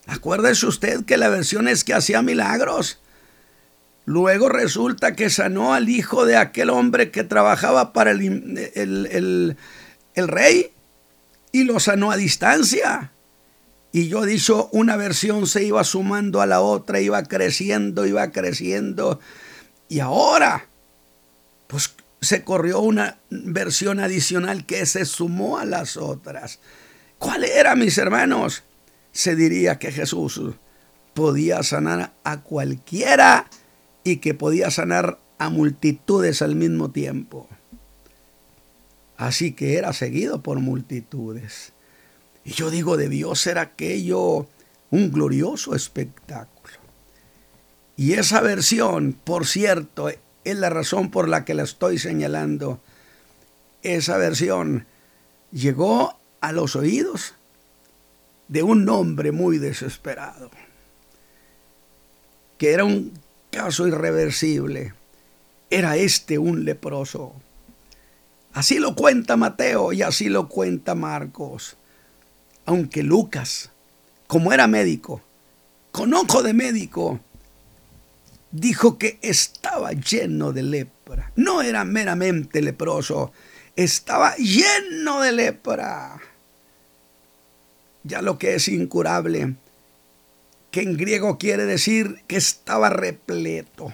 Acuérdese 0.08 0.66
usted 0.66 1.06
que 1.06 1.18
la 1.18 1.30
versión 1.30 1.68
es 1.68 1.84
que 1.84 1.94
hacía 1.94 2.22
milagros. 2.22 3.00
Luego 4.06 4.50
resulta 4.50 5.16
que 5.16 5.32
sanó 5.32 5.74
al 5.74 5.90
hijo 5.90 6.26
de 6.26 6.38
aquel 6.38 6.70
hombre 6.70 7.10
que 7.10 7.24
trabajaba 7.24 7.92
para 7.92 8.12
el, 8.12 8.70
el, 8.76 10.28
rey 10.28 10.72
y 11.52 11.64
lo 11.64 11.80
sanó 11.80 12.12
a 12.12 12.18
distancia. 12.18 13.12
Y 13.92 14.08
yo 14.08 14.26
dicho, 14.26 14.70
una 14.72 14.96
versión 14.96 15.48
se 15.48 15.64
iba 15.64 15.84
sumando 15.84 16.42
a 16.42 16.46
la 16.46 16.62
otra, 16.62 17.00
iba 17.00 17.24
creciendo, 17.24 18.06
iba 18.06 18.30
creciendo. 18.32 19.20
Y 19.90 20.02
ahora, 20.02 20.68
pues 21.68 21.96
se 22.26 22.44
corrió 22.44 22.80
una 22.80 23.20
versión 23.30 24.00
adicional 24.00 24.66
que 24.66 24.86
se 24.86 25.06
sumó 25.06 25.58
a 25.58 25.66
las 25.66 25.96
otras. 25.96 26.60
¿Cuál 27.20 27.46
era, 27.46 27.76
mis 27.76 27.98
hermanos? 27.98 28.64
Se 29.12 29.36
diría 29.36 29.80
que 29.80 29.92
Jesús 29.92 30.42
podía 31.14 31.64
sanar 31.64 32.14
a 32.24 32.42
cualquiera 32.42 33.48
y 34.04 34.18
que 34.18 34.34
podía 34.34 34.70
sanar 34.70 35.20
a 35.38 35.50
multitudes 35.50 36.42
al 36.42 36.56
mismo 36.56 36.92
tiempo. 36.92 37.48
Así 39.18 39.54
que 39.54 39.78
era 39.78 39.94
seguido 39.94 40.42
por 40.44 40.60
multitudes. 40.60 41.74
Y 42.44 42.52
yo 42.52 42.70
digo, 42.70 42.98
debió 42.98 43.34
ser 43.36 43.58
aquello 43.58 44.48
un 44.92 45.12
glorioso 45.12 45.74
espectáculo. 45.74 46.76
Y 47.98 48.14
esa 48.14 48.42
versión, 48.42 49.14
por 49.14 49.48
cierto, 49.48 50.10
es 50.46 50.58
la 50.58 50.70
razón 50.70 51.12
por 51.12 51.28
la 51.28 51.44
que 51.44 51.56
la 51.56 51.64
estoy 51.64 51.98
señalando. 51.98 52.80
Esa 53.82 54.18
versión 54.18 54.86
llegó 55.52 56.18
a 56.40 56.52
los 56.52 56.76
oídos 56.76 57.34
de 58.48 58.64
un 58.64 58.88
hombre 58.88 59.32
muy 59.32 59.58
desesperado, 59.58 60.52
que 62.58 62.72
era 62.72 62.86
un 62.86 63.12
caso 63.52 63.88
irreversible. 63.88 64.94
Era 65.72 65.98
este 65.98 66.38
un 66.38 66.64
leproso. 66.64 67.34
Así 68.54 68.78
lo 68.78 68.96
cuenta 68.96 69.36
Mateo 69.36 69.94
y 69.94 70.04
así 70.04 70.30
lo 70.30 70.48
cuenta 70.48 70.94
Marcos. 70.94 71.76
Aunque 72.66 73.02
Lucas, 73.02 73.72
como 74.28 74.54
era 74.54 74.68
médico, 74.68 75.22
con 75.92 76.14
ojo 76.14 76.44
de 76.44 76.54
médico, 76.54 77.20
dijo 78.56 78.98
que 78.98 79.20
estaba 79.22 79.92
lleno 79.92 80.54
de 80.54 80.64
lepra. 80.64 81.32
No 81.36 81.62
era 81.62 81.84
meramente 81.84 82.62
leproso, 82.62 83.32
estaba 83.76 84.36
lleno 84.38 85.22
de 85.22 85.32
lepra. 85.32 86.20
Ya 88.04 88.22
lo 88.22 88.38
que 88.38 88.56
es 88.56 88.68
incurable 88.68 89.56
que 90.72 90.82
en 90.82 90.98
griego 90.98 91.38
quiere 91.38 91.66
decir 91.66 92.22
que 92.28 92.36
estaba 92.36 92.90
repleto. 92.90 93.94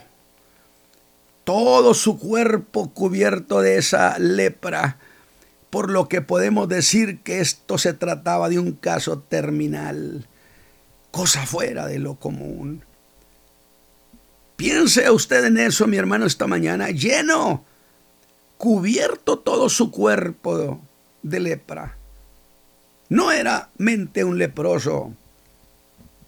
Todo 1.44 1.94
su 1.94 2.18
cuerpo 2.18 2.92
cubierto 2.92 3.62
de 3.62 3.78
esa 3.78 4.18
lepra, 4.20 4.98
por 5.70 5.90
lo 5.90 6.08
que 6.08 6.22
podemos 6.22 6.68
decir 6.68 7.20
que 7.22 7.40
esto 7.40 7.78
se 7.78 7.94
trataba 7.94 8.50
de 8.50 8.60
un 8.60 8.74
caso 8.74 9.20
terminal, 9.20 10.28
cosa 11.12 11.46
fuera 11.46 11.86
de 11.88 12.00
lo 12.00 12.16
común. 12.16 12.84
Piense 14.62 15.10
usted 15.10 15.46
en 15.46 15.58
eso, 15.58 15.88
mi 15.88 15.98
hermano, 15.98 16.28
esta 16.28 16.46
mañana, 16.46 16.92
lleno, 16.92 17.66
cubierto 18.60 19.40
todo 19.40 19.70
su 19.70 19.90
cuerpo 19.90 20.80
de 21.24 21.40
lepra. 21.40 21.98
No 23.10 23.32
era 23.32 23.72
mente 23.80 24.24
un 24.24 24.38
leproso, 24.38 25.14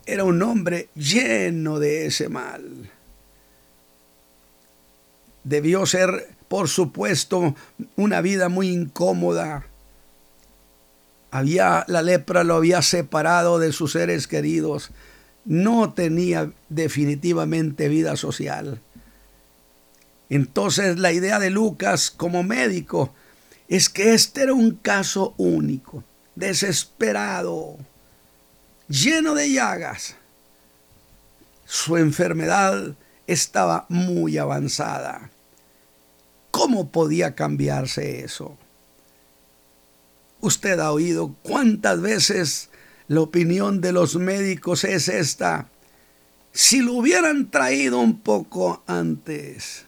era 0.07 0.23
un 0.23 0.41
hombre 0.41 0.89
lleno 0.95 1.77
de 1.77 2.07
ese 2.07 2.27
mal. 2.27 2.89
Debió 5.43 5.85
ser, 5.85 6.29
por 6.47 6.69
supuesto, 6.69 7.53
una 7.97 8.21
vida 8.21 8.49
muy 8.49 8.69
incómoda. 8.69 9.67
Había 11.29 11.85
la 11.87 12.01
lepra 12.01 12.43
lo 12.43 12.55
había 12.55 12.81
separado 12.81 13.59
de 13.59 13.71
sus 13.73 13.91
seres 13.91 14.25
queridos. 14.25 14.89
No 15.45 15.93
tenía 15.93 16.51
definitivamente 16.69 17.89
vida 17.89 18.15
social. 18.15 18.81
Entonces 20.29 20.97
la 20.99 21.11
idea 21.11 21.39
de 21.39 21.49
Lucas 21.49 22.09
como 22.11 22.43
médico 22.43 23.13
es 23.67 23.89
que 23.89 24.13
este 24.13 24.43
era 24.43 24.53
un 24.53 24.71
caso 24.71 25.33
único, 25.37 26.03
desesperado 26.35 27.77
lleno 28.87 29.33
de 29.33 29.51
llagas. 29.51 30.15
Su 31.65 31.97
enfermedad 31.97 32.95
estaba 33.27 33.85
muy 33.89 34.37
avanzada. 34.37 35.31
¿Cómo 36.51 36.89
podía 36.89 37.35
cambiarse 37.35 38.23
eso? 38.23 38.57
Usted 40.41 40.79
ha 40.79 40.91
oído 40.91 41.35
cuántas 41.41 42.01
veces 42.01 42.69
la 43.07 43.21
opinión 43.21 43.81
de 43.81 43.91
los 43.91 44.15
médicos 44.15 44.83
es 44.83 45.07
esta. 45.07 45.69
Si 46.51 46.81
lo 46.81 46.93
hubieran 46.93 47.49
traído 47.49 47.99
un 47.99 48.19
poco 48.19 48.83
antes, 48.87 49.85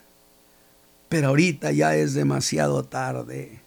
pero 1.10 1.30
ahorita 1.30 1.72
ya 1.72 1.96
es 1.96 2.14
demasiado 2.14 2.84
tarde. 2.84 3.60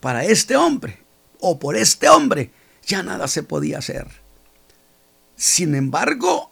Para 0.00 0.24
este 0.24 0.56
hombre, 0.56 0.98
o 1.40 1.58
por 1.58 1.76
este 1.76 2.08
hombre, 2.08 2.50
ya 2.86 3.02
nada 3.02 3.26
se 3.28 3.42
podía 3.42 3.78
hacer. 3.78 4.06
Sin 5.36 5.74
embargo, 5.74 6.50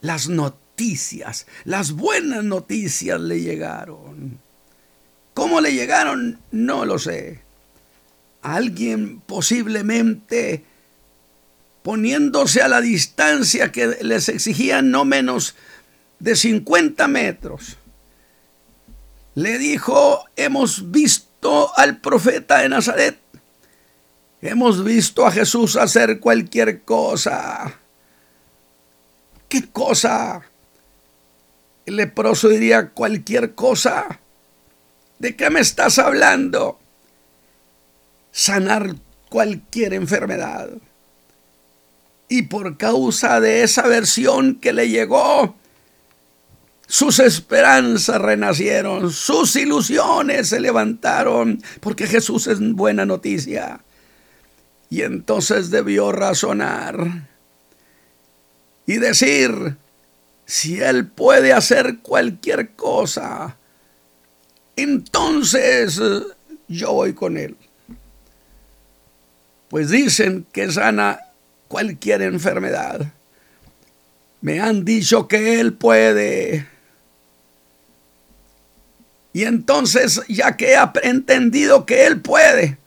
las 0.00 0.28
noticias, 0.28 1.46
las 1.64 1.92
buenas 1.92 2.44
noticias 2.44 3.20
le 3.20 3.40
llegaron. 3.40 4.38
¿Cómo 5.34 5.60
le 5.60 5.72
llegaron? 5.72 6.38
No 6.50 6.84
lo 6.84 6.98
sé. 6.98 7.40
Alguien 8.42 9.20
posiblemente 9.20 10.64
poniéndose 11.82 12.62
a 12.62 12.68
la 12.68 12.80
distancia 12.80 13.72
que 13.72 13.98
les 14.02 14.28
exigían 14.28 14.90
no 14.90 15.04
menos 15.04 15.54
de 16.18 16.36
50 16.36 17.08
metros. 17.08 17.76
Le 19.34 19.58
dijo, 19.58 20.24
hemos 20.36 20.90
visto 20.90 21.76
al 21.76 21.98
profeta 21.98 22.58
de 22.58 22.68
Nazaret. 22.68 23.18
Hemos 24.42 24.84
visto 24.84 25.26
a 25.26 25.32
Jesús 25.32 25.76
hacer 25.76 26.20
cualquier 26.20 26.82
cosa. 26.82 27.78
¿Qué 29.48 29.68
cosa? 29.70 30.42
El 31.86 31.96
leproso 31.96 32.48
diría 32.48 32.90
cualquier 32.90 33.54
cosa. 33.54 34.20
¿De 35.18 35.36
qué 35.36 35.50
me 35.50 35.60
estás 35.60 35.98
hablando? 35.98 36.78
Sanar 38.32 38.94
cualquier 39.28 39.94
enfermedad. 39.94 40.70
Y 42.28 42.42
por 42.42 42.76
causa 42.76 43.40
de 43.40 43.62
esa 43.62 43.82
versión 43.88 44.56
que 44.56 44.72
le 44.72 44.88
llegó, 44.88 45.56
sus 46.86 47.20
esperanzas 47.20 48.20
renacieron, 48.20 49.12
sus 49.12 49.54
ilusiones 49.56 50.48
se 50.48 50.60
levantaron, 50.60 51.62
porque 51.80 52.06
Jesús 52.08 52.48
es 52.48 52.58
buena 52.60 53.06
noticia. 53.06 53.80
Y 54.90 55.02
entonces 55.02 55.70
debió 55.70 56.10
razonar. 56.12 57.28
y 58.86 58.96
decir, 58.96 59.76
si 60.46 60.80
Él 60.80 61.06
puede 61.06 61.52
hacer 61.52 61.98
cualquier 62.00 62.70
cosa, 62.74 63.56
entonces 64.74 66.00
yo 66.66 66.92
voy 66.92 67.12
con 67.12 67.36
Él. 67.36 67.56
Pues 69.70 69.88
dicen 69.88 70.46
que 70.52 70.70
sana 70.70 71.20
cualquier 71.68 72.22
enfermedad. 72.22 73.12
Me 74.40 74.60
han 74.60 74.84
dicho 74.84 75.28
que 75.28 75.60
Él 75.60 75.74
puede. 75.74 76.66
Y 79.32 79.44
entonces, 79.44 80.20
ya 80.28 80.56
que 80.56 80.74
he 80.74 81.08
entendido 81.08 81.86
que 81.86 82.06
Él 82.06 82.20
puede, 82.20 82.78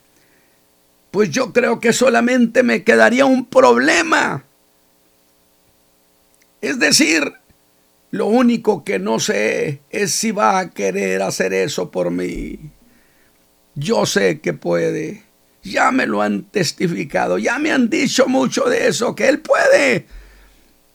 pues 1.09 1.29
yo 1.29 1.53
creo 1.53 1.79
que 1.79 1.93
solamente 1.93 2.63
me 2.63 2.83
quedaría 2.83 3.25
un 3.25 3.45
problema. 3.45 4.43
Es 6.59 6.79
decir, 6.79 7.31
lo 8.11 8.25
único 8.25 8.83
que 8.83 8.99
no 8.99 9.21
sé 9.21 9.79
es 9.89 10.11
si 10.11 10.31
va 10.31 10.59
a 10.59 10.69
querer 10.71 11.21
hacer 11.21 11.53
eso 11.53 11.91
por 11.91 12.11
mí. 12.11 12.59
Yo 13.75 14.05
sé 14.05 14.41
que 14.41 14.51
puede. 14.51 15.23
Ya 15.63 15.91
me 15.91 16.05
lo 16.05 16.21
han 16.21 16.43
testificado, 16.43 17.37
ya 17.37 17.57
me 17.57 17.71
han 17.71 17.89
dicho 17.89 18.27
mucho 18.27 18.65
de 18.65 18.87
eso, 18.87 19.15
que 19.15 19.29
Él 19.29 19.39
puede. 19.39 20.07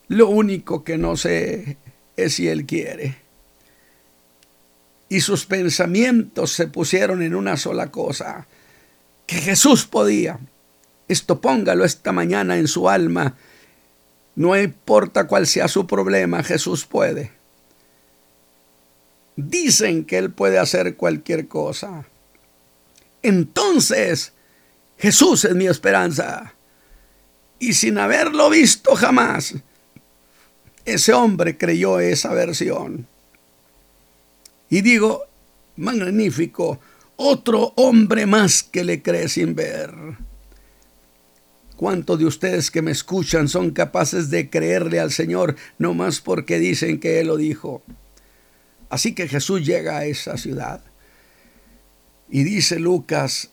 Lo 0.07 0.29
único 0.29 0.83
que 0.83 0.97
no 0.97 1.17
sé 1.17 1.77
es 2.15 2.35
si 2.35 2.47
Él 2.47 2.65
quiere. 2.65 3.17
Y 5.09 5.21
sus 5.21 5.45
pensamientos 5.45 6.51
se 6.51 6.67
pusieron 6.67 7.23
en 7.23 7.33
una 7.33 7.57
sola 7.57 7.89
cosa, 7.89 8.47
que 9.25 9.37
Jesús 9.37 9.85
podía. 9.85 10.39
Esto 11.07 11.41
póngalo 11.41 11.83
esta 11.83 12.11
mañana 12.11 12.57
en 12.57 12.67
su 12.67 12.87
alma. 12.87 13.35
No 14.35 14.55
importa 14.55 15.25
cuál 15.25 15.47
sea 15.47 15.67
su 15.67 15.87
problema, 15.87 16.43
Jesús 16.43 16.85
puede. 16.85 17.31
Dicen 19.35 20.05
que 20.05 20.19
Él 20.19 20.31
puede 20.31 20.59
hacer 20.59 20.95
cualquier 20.95 21.47
cosa. 21.47 22.05
Entonces, 23.23 24.33
Jesús 24.99 25.45
es 25.45 25.55
mi 25.55 25.65
esperanza. 25.65 26.53
Y 27.57 27.73
sin 27.73 27.97
haberlo 27.97 28.49
visto 28.49 28.95
jamás, 28.95 29.55
ese 30.85 31.13
hombre 31.13 31.57
creyó 31.57 31.99
esa 31.99 32.33
versión. 32.33 33.07
Y 34.69 34.81
digo, 34.81 35.23
magnífico, 35.77 36.79
otro 37.15 37.73
hombre 37.75 38.25
más 38.25 38.63
que 38.63 38.83
le 38.83 39.01
cree 39.01 39.27
sin 39.27 39.55
ver. 39.55 39.93
¿Cuántos 41.75 42.19
de 42.19 42.25
ustedes 42.25 42.69
que 42.69 42.81
me 42.81 42.91
escuchan 42.91 43.47
son 43.47 43.71
capaces 43.71 44.29
de 44.29 44.49
creerle 44.49 44.99
al 44.99 45.11
Señor 45.11 45.55
no 45.77 45.93
más 45.93 46.19
porque 46.19 46.59
dicen 46.59 46.99
que 46.99 47.19
Él 47.19 47.27
lo 47.27 47.37
dijo? 47.37 47.81
Así 48.89 49.15
que 49.15 49.27
Jesús 49.27 49.65
llega 49.65 49.97
a 49.97 50.05
esa 50.05 50.37
ciudad 50.37 50.81
y 52.29 52.43
dice 52.43 52.79
Lucas, 52.79 53.51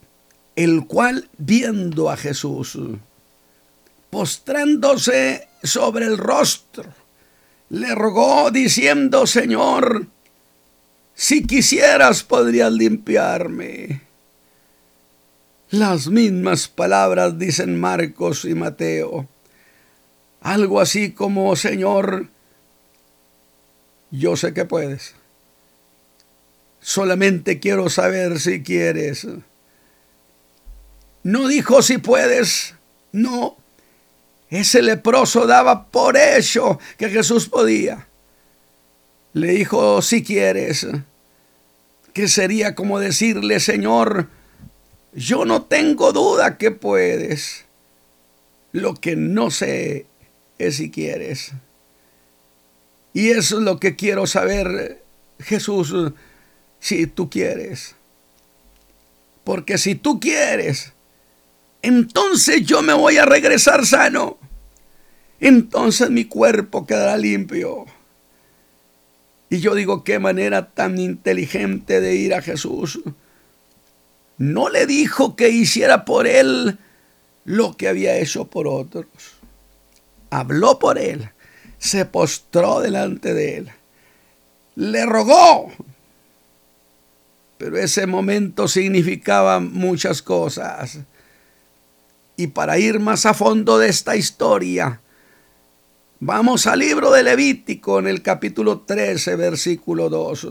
el 0.57 0.87
cual 0.87 1.29
viendo 1.37 2.11
a 2.11 2.17
Jesús, 2.17 2.79
postrándose 4.11 5.47
sobre 5.63 6.07
el 6.07 6.17
rostro, 6.17 6.85
le 7.69 7.95
rogó 7.95 8.51
diciendo, 8.51 9.27
Señor, 9.27 10.07
si 11.15 11.47
quisieras 11.47 12.23
podrías 12.23 12.73
limpiarme. 12.73 14.03
Las 15.71 16.09
mismas 16.09 16.69
palabras 16.69 17.39
dicen 17.39 17.79
Marcos 17.79 18.45
y 18.45 18.55
Mateo. 18.55 19.29
Algo 20.41 20.81
así 20.81 21.13
como, 21.13 21.57
Señor, 21.57 22.29
yo 24.11 24.37
sé 24.37 24.55
que 24.55 24.65
puedes. 24.65 25.15
Solamente 26.81 27.59
quiero 27.59 27.91
saber 27.91 28.39
si 28.39 28.63
quieres. 28.63 29.27
No 31.27 31.49
dijo 31.49 31.83
si 31.83 31.99
puedes, 31.99 32.77
no. 33.11 33.57
Ese 34.49 34.81
leproso 34.81 35.45
daba 35.45 35.89
por 35.89 36.17
hecho 36.17 36.79
que 36.99 37.11
Jesús 37.11 37.49
podía. 37.49 38.07
Le 39.33 39.49
dijo, 39.49 40.03
si 40.03 40.23
quieres, 40.23 40.87
que 42.13 42.29
sería 42.29 42.77
como 42.77 43.01
decirle, 43.01 43.59
Señor, 43.59 44.29
yo 45.15 45.45
no 45.45 45.65
tengo 45.65 46.13
duda 46.13 46.59
que 46.59 46.71
puedes. 46.71 47.65
Lo 48.71 48.95
que 48.95 49.17
no 49.17 49.51
sé 49.51 50.07
es 50.59 50.77
si 50.77 50.93
quieres. 50.93 51.51
Y 53.15 53.31
eso 53.31 53.59
es 53.59 53.65
lo 53.65 53.81
que 53.81 53.97
quiero 53.97 54.29
saber, 54.29 55.03
Jesús, 55.41 55.93
si 56.79 57.09
tú 57.09 57.29
quieres. 57.29 57.97
Porque 59.43 59.77
si 59.77 59.97
tú 59.97 60.21
quieres, 60.21 60.93
entonces 61.83 62.63
yo 62.65 62.83
me 62.83 62.93
voy 62.93 63.17
a 63.19 63.25
regresar 63.25 63.87
sano. 63.87 64.39
Entonces 65.41 66.11
mi 66.11 66.25
cuerpo 66.25 66.87
quedará 66.87 67.17
limpio. 67.17 67.87
Y 69.49 69.61
yo 69.61 69.75
digo, 69.75 70.03
qué 70.03 70.19
manera 70.19 70.71
tan 70.71 70.99
inteligente 70.99 72.01
de 72.01 72.17
ir 72.17 72.35
a 72.35 72.43
Jesús. 72.43 73.01
No 74.39 74.69
le 74.69 74.87
dijo 74.87 75.37
que 75.37 75.49
hiciera 75.51 76.05
por 76.05 76.27
él 76.27 76.79
lo 77.45 77.77
que 77.77 77.89
había 77.89 78.19
hecho 78.19 78.47
por 78.47 78.67
otros. 78.67 79.07
Habló 80.31 80.79
por 80.79 80.99
él, 80.99 81.31
se 81.79 82.05
postró 82.05 82.81
delante 82.81 83.33
de 83.33 83.59
él, 83.59 83.71
le 84.75 85.07
rogó, 85.07 85.73
pero 87.57 87.79
ese 87.79 88.07
momento 88.07 88.69
significaba 88.69 89.61
muchas 89.61 90.21
cosas. 90.21 90.99
Y 92.37 92.49
para 92.49 92.79
ir 92.79 93.01
más 93.01 93.25
a 93.25 93.33
fondo 93.33 93.79
de 93.79 93.89
esta 93.89 94.15
historia, 94.15 95.01
vamos 96.21 96.67
al 96.67 96.81
libro 96.81 97.11
de 97.11 97.23
Levítico 97.23 97.99
en 97.99 98.09
el 98.09 98.23
capítulo 98.23 98.81
13, 98.81 99.37
versículo 99.37 100.11
2. 100.11 100.49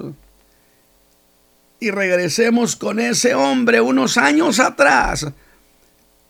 Y 1.80 1.92
regresemos 1.92 2.76
con 2.76 3.00
ese 3.00 3.36
hombre 3.36 3.82
unos 3.82 4.18
años 4.18 4.60
atrás, 4.60 5.28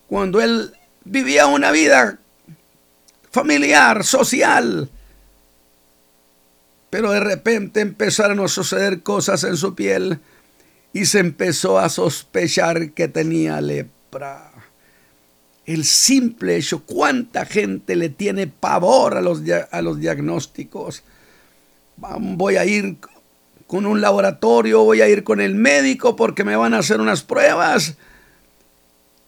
cuando 0.07 0.41
él 0.41 0.73
vivía 1.05 1.47
una 1.47 1.71
vida 1.71 2.19
familiar, 3.31 4.03
social. 4.03 4.89
Pero 6.89 7.11
de 7.11 7.19
repente 7.21 7.79
empezaron 7.79 8.41
a 8.41 8.47
suceder 8.49 9.03
cosas 9.03 9.45
en 9.45 9.55
su 9.55 9.73
piel 9.73 10.19
y 10.91 11.05
se 11.05 11.19
empezó 11.19 11.79
a 11.79 11.89
sospechar 11.89 12.91
que 12.91 13.07
tenía 13.07 13.61
lepra. 13.61 14.54
El 15.65 15.83
simple 15.83 16.57
hecho, 16.57 16.83
cuánta 16.83 17.45
gente 17.45 17.95
le 17.95 18.09
tiene 18.09 18.47
pavor 18.47 19.17
a 19.17 19.21
los, 19.21 19.41
a 19.71 19.81
los 19.81 19.99
diagnósticos. 19.99 21.03
Voy 21.97 22.57
a 22.57 22.65
ir 22.65 22.97
con 23.67 23.85
un 23.85 23.99
laboratorio, 23.99 24.83
voy 24.83 25.01
a 25.01 25.09
ir 25.09 25.23
con 25.23 25.41
el 25.41 25.55
médico 25.55 26.15
porque 26.15 26.43
me 26.43 26.55
van 26.55 26.73
a 26.73 26.79
hacer 26.79 27.01
unas 27.01 27.23
pruebas. 27.23 27.95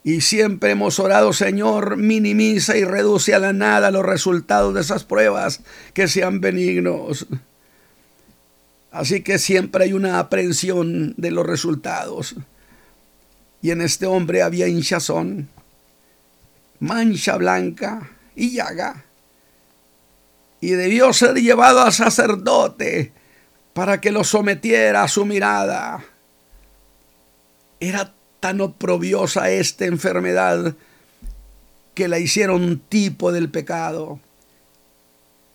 Y 0.03 0.21
siempre 0.21 0.71
hemos 0.71 0.99
orado, 0.99 1.33
Señor, 1.33 1.97
minimiza 1.97 2.77
y 2.77 2.83
reduce 2.83 3.33
a 3.33 3.39
la 3.39 3.51
nada 3.51 3.91
los 3.91 4.05
resultados 4.05 4.73
de 4.73 4.81
esas 4.81 5.03
pruebas 5.03 5.61
que 5.93 6.07
sean 6.07 6.39
benignos. 6.39 7.27
Así 8.91 9.21
que 9.21 9.37
siempre 9.37 9.85
hay 9.85 9.93
una 9.93 10.19
aprensión 10.19 11.13
de 11.17 11.31
los 11.31 11.45
resultados. 11.45 12.35
Y 13.61 13.71
en 13.71 13.81
este 13.81 14.05
hombre 14.05 14.43
había 14.43 14.67
hinchazón, 14.67 15.49
mancha 16.79 17.37
blanca 17.37 18.11
y 18.35 18.51
llaga. 18.51 19.05
Y 20.61 20.71
debió 20.71 21.13
ser 21.13 21.35
llevado 21.35 21.81
a 21.81 21.91
sacerdote 21.91 23.11
para 23.73 24.01
que 24.01 24.11
lo 24.11 24.23
sometiera 24.23 25.03
a 25.03 25.07
su 25.07 25.25
mirada. 25.25 26.03
Era 27.79 28.13
tan 28.39 28.61
oprobiosa 28.61 29.51
esta 29.51 29.85
enfermedad 29.85 30.75
que 31.93 32.07
la 32.07 32.19
hicieron 32.19 32.79
tipo 32.79 33.31
del 33.31 33.49
pecado. 33.49 34.19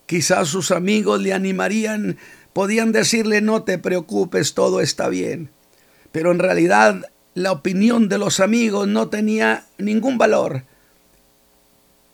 Quizás 0.07 0.49
sus 0.49 0.71
amigos 0.71 1.21
le 1.21 1.33
animarían 1.33 2.19
Podían 2.53 2.93
decirle 2.93 3.41
no 3.41 3.63
te 3.63 3.79
preocupes, 3.79 4.55
todo 4.55 4.81
está 4.81 5.09
bien. 5.09 5.51
Pero 6.11 6.33
en 6.33 6.39
realidad 6.39 7.11
la 7.35 7.53
opinión 7.53 8.09
de 8.09 8.19
los 8.19 8.41
amigos 8.41 8.87
no 8.89 9.09
tenía 9.09 9.65
ningún 9.79 10.19
valor. 10.19 10.65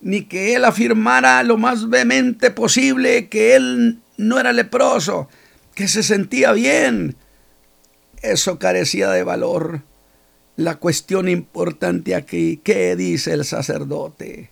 Ni 0.00 0.22
que 0.22 0.54
él 0.54 0.64
afirmara 0.64 1.42
lo 1.42 1.58
más 1.58 1.88
vehemente 1.88 2.50
posible 2.50 3.28
que 3.28 3.56
él 3.56 3.98
no 4.16 4.38
era 4.38 4.52
leproso, 4.52 5.28
que 5.74 5.88
se 5.88 6.02
sentía 6.02 6.52
bien. 6.52 7.16
Eso 8.22 8.58
carecía 8.58 9.10
de 9.10 9.22
valor. 9.22 9.82
La 10.56 10.76
cuestión 10.76 11.28
importante 11.28 12.14
aquí, 12.14 12.60
¿qué 12.62 12.96
dice 12.96 13.32
el 13.32 13.44
sacerdote? 13.44 14.50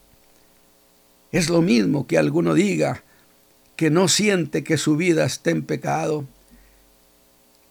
Es 1.33 1.49
lo 1.49 1.63
mismo 1.63 2.07
que 2.07 2.19
alguno 2.19 2.55
diga, 2.55 3.03
que 3.77 3.91
no 3.91 4.09
siente 4.09 4.65
que 4.65 4.79
su 4.79 4.97
vida 4.97 5.25
está 5.25 5.51
en 5.51 5.63
pecado 5.63 6.27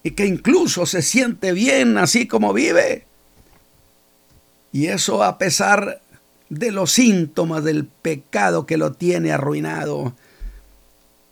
y 0.04 0.12
que 0.12 0.26
incluso 0.26 0.86
se 0.86 1.02
siente 1.02 1.52
bien 1.52 1.98
así 1.98 2.28
como 2.28 2.54
vive. 2.54 3.06
Y 4.72 4.88
eso 4.88 5.24
a 5.24 5.38
pesar 5.38 6.02
de 6.50 6.72
los 6.72 6.92
síntomas 6.92 7.64
del 7.64 7.86
pecado 7.86 8.66
que 8.66 8.78
lo 8.78 8.94
tiene 8.94 9.32
arruinado. 9.32 10.16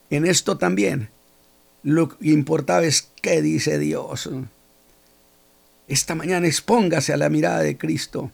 En 0.10 0.26
esto 0.26 0.58
también 0.58 1.10
lo 1.84 2.17
que 2.17 2.30
importaba 2.30 2.84
es 2.84 3.10
qué 3.21 3.41
dice 3.41 3.78
Dios. 3.78 4.30
Esta 5.88 6.15
mañana 6.15 6.47
expóngase 6.47 7.13
a 7.13 7.17
la 7.17 7.30
mirada 7.30 7.60
de 7.60 7.78
Cristo. 7.78 8.32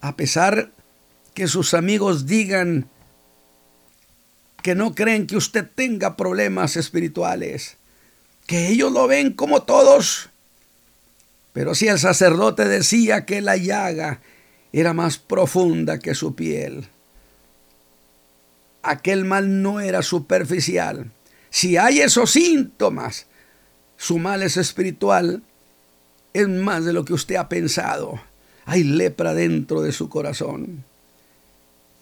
A 0.00 0.16
pesar 0.16 0.70
que 1.34 1.48
sus 1.48 1.74
amigos 1.74 2.26
digan 2.26 2.88
que 4.62 4.74
no 4.74 4.94
creen 4.94 5.26
que 5.26 5.36
usted 5.36 5.66
tenga 5.74 6.16
problemas 6.16 6.76
espirituales, 6.76 7.76
que 8.46 8.68
ellos 8.68 8.92
lo 8.92 9.06
ven 9.06 9.32
como 9.32 9.62
todos. 9.62 10.30
Pero 11.52 11.74
si 11.74 11.88
el 11.88 11.98
sacerdote 11.98 12.66
decía 12.66 13.24
que 13.26 13.40
la 13.40 13.56
llaga 13.56 14.20
era 14.72 14.92
más 14.92 15.18
profunda 15.18 15.98
que 15.98 16.14
su 16.14 16.34
piel, 16.34 16.88
aquel 18.82 19.24
mal 19.24 19.62
no 19.62 19.80
era 19.80 20.02
superficial. 20.02 21.10
Si 21.50 21.76
hay 21.76 22.00
esos 22.00 22.30
síntomas, 22.30 23.26
su 23.96 24.18
mal 24.18 24.42
es 24.42 24.56
espiritual, 24.56 25.42
es 26.32 26.48
más 26.48 26.84
de 26.84 26.92
lo 26.92 27.04
que 27.04 27.12
usted 27.12 27.36
ha 27.36 27.48
pensado. 27.48 28.20
Hay 28.64 28.84
lepra 28.84 29.34
dentro 29.34 29.82
de 29.82 29.92
su 29.92 30.08
corazón. 30.08 30.84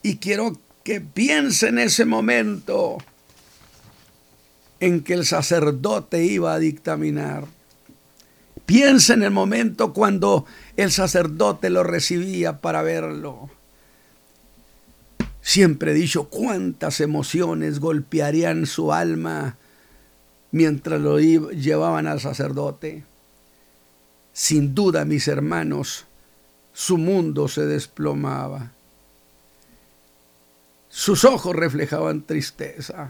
Y 0.03 0.17
quiero 0.17 0.59
que 0.83 1.01
piense 1.01 1.67
en 1.67 1.79
ese 1.79 2.05
momento 2.05 2.97
en 4.79 5.03
que 5.03 5.13
el 5.13 5.25
sacerdote 5.25 6.23
iba 6.23 6.53
a 6.53 6.59
dictaminar. 6.59 7.45
Piensa 8.69 9.15
en 9.15 9.23
el 9.23 9.31
momento 9.31 9.93
cuando 9.93 10.45
el 10.77 10.91
sacerdote 10.91 11.71
lo 11.71 11.81
recibía 11.81 12.61
para 12.61 12.83
verlo. 12.83 13.49
Siempre 15.41 15.89
he 15.89 15.95
dicho 15.95 16.25
cuántas 16.25 17.01
emociones 17.01 17.79
golpearían 17.79 18.67
su 18.67 18.93
alma 18.93 19.57
mientras 20.51 21.01
lo 21.01 21.19
llevaban 21.19 22.05
al 22.05 22.19
sacerdote. 22.19 23.03
Sin 24.33 24.75
duda, 24.75 25.03
mis 25.03 25.27
hermanos, 25.27 26.05
su 26.71 26.99
mundo 26.99 27.47
se 27.47 27.65
desplomaba. 27.65 28.71
Sus 30.89 31.25
ojos 31.25 31.55
reflejaban 31.55 32.21
tristeza. 32.21 33.09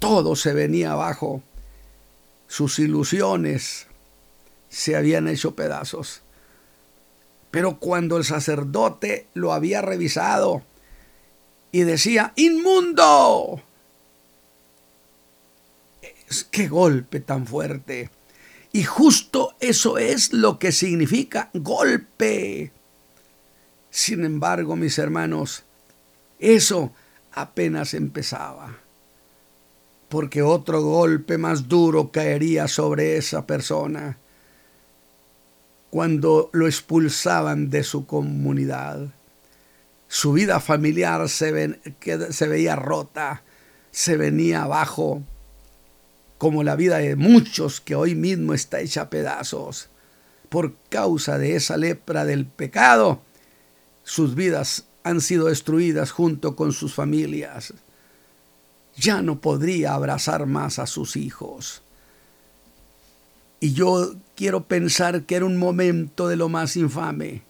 Todo 0.00 0.34
se 0.34 0.54
venía 0.54 0.90
abajo. 0.90 1.44
Sus 2.50 2.80
ilusiones 2.80 3.86
se 4.68 4.96
habían 4.96 5.28
hecho 5.28 5.54
pedazos. 5.54 6.22
Pero 7.52 7.78
cuando 7.78 8.16
el 8.16 8.24
sacerdote 8.24 9.28
lo 9.34 9.52
había 9.52 9.82
revisado 9.82 10.64
y 11.70 11.82
decía, 11.82 12.32
inmundo, 12.34 13.62
qué 16.50 16.66
golpe 16.66 17.20
tan 17.20 17.46
fuerte. 17.46 18.10
Y 18.72 18.82
justo 18.82 19.54
eso 19.60 19.96
es 19.98 20.32
lo 20.32 20.58
que 20.58 20.72
significa 20.72 21.50
golpe. 21.54 22.72
Sin 23.90 24.24
embargo, 24.24 24.74
mis 24.74 24.98
hermanos, 24.98 25.62
eso 26.40 26.92
apenas 27.30 27.94
empezaba, 27.94 28.80
porque 30.10 30.42
otro 30.42 30.82
golpe 30.82 31.38
más 31.38 31.68
duro 31.68 32.10
caería 32.10 32.66
sobre 32.66 33.16
esa 33.16 33.46
persona 33.46 34.18
cuando 35.88 36.50
lo 36.52 36.66
expulsaban 36.66 37.70
de 37.70 37.84
su 37.84 38.06
comunidad. 38.06 39.08
Su 40.08 40.32
vida 40.32 40.58
familiar 40.58 41.28
se, 41.28 41.78
se 42.30 42.48
veía 42.48 42.74
rota, 42.74 43.44
se 43.92 44.16
venía 44.16 44.64
abajo, 44.64 45.22
como 46.38 46.64
la 46.64 46.74
vida 46.74 46.98
de 46.98 47.14
muchos 47.14 47.80
que 47.80 47.94
hoy 47.94 48.16
mismo 48.16 48.52
está 48.52 48.80
hecha 48.80 49.02
a 49.02 49.10
pedazos. 49.10 49.90
Por 50.48 50.74
causa 50.88 51.38
de 51.38 51.54
esa 51.54 51.76
lepra 51.76 52.24
del 52.24 52.46
pecado, 52.46 53.22
sus 54.02 54.34
vidas 54.34 54.86
han 55.04 55.20
sido 55.20 55.46
destruidas 55.46 56.10
junto 56.10 56.56
con 56.56 56.72
sus 56.72 56.94
familias. 56.94 57.74
Ya 59.00 59.22
no 59.22 59.40
podría 59.40 59.94
abrazar 59.94 60.44
más 60.44 60.78
a 60.78 60.86
sus 60.86 61.16
hijos. 61.16 61.82
Y 63.58 63.72
yo 63.72 64.14
quiero 64.36 64.64
pensar 64.64 65.22
que 65.22 65.36
era 65.36 65.46
un 65.46 65.56
momento 65.56 66.28
de 66.28 66.36
lo 66.36 66.50
más 66.50 66.76
infame. 66.76 67.42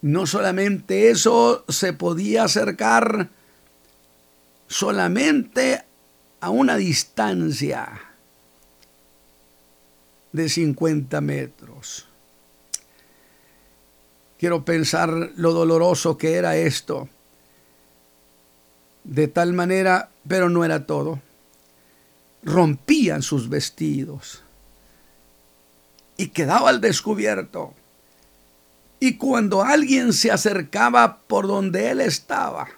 No 0.00 0.26
solamente 0.26 1.10
eso 1.10 1.64
se 1.68 1.92
podía 1.92 2.44
acercar 2.44 3.28
solamente 4.66 5.84
a 6.40 6.48
una 6.48 6.76
distancia 6.76 8.00
de 10.32 10.48
50 10.48 11.20
metros. 11.20 12.08
Quiero 14.38 14.64
pensar 14.64 15.32
lo 15.36 15.52
doloroso 15.52 16.16
que 16.16 16.34
era 16.34 16.56
esto. 16.56 17.08
De 19.04 19.28
tal 19.28 19.52
manera, 19.52 20.10
pero 20.26 20.48
no 20.48 20.64
era 20.64 20.86
todo. 20.86 21.20
Rompían 22.42 23.22
sus 23.22 23.48
vestidos 23.48 24.42
y 26.16 26.28
quedaba 26.28 26.70
al 26.70 26.80
descubierto. 26.80 27.74
Y 29.00 29.16
cuando 29.16 29.62
alguien 29.62 30.12
se 30.12 30.30
acercaba 30.30 31.18
por 31.26 31.48
donde 31.48 31.90
él 31.90 32.00
estaba, 32.00 32.68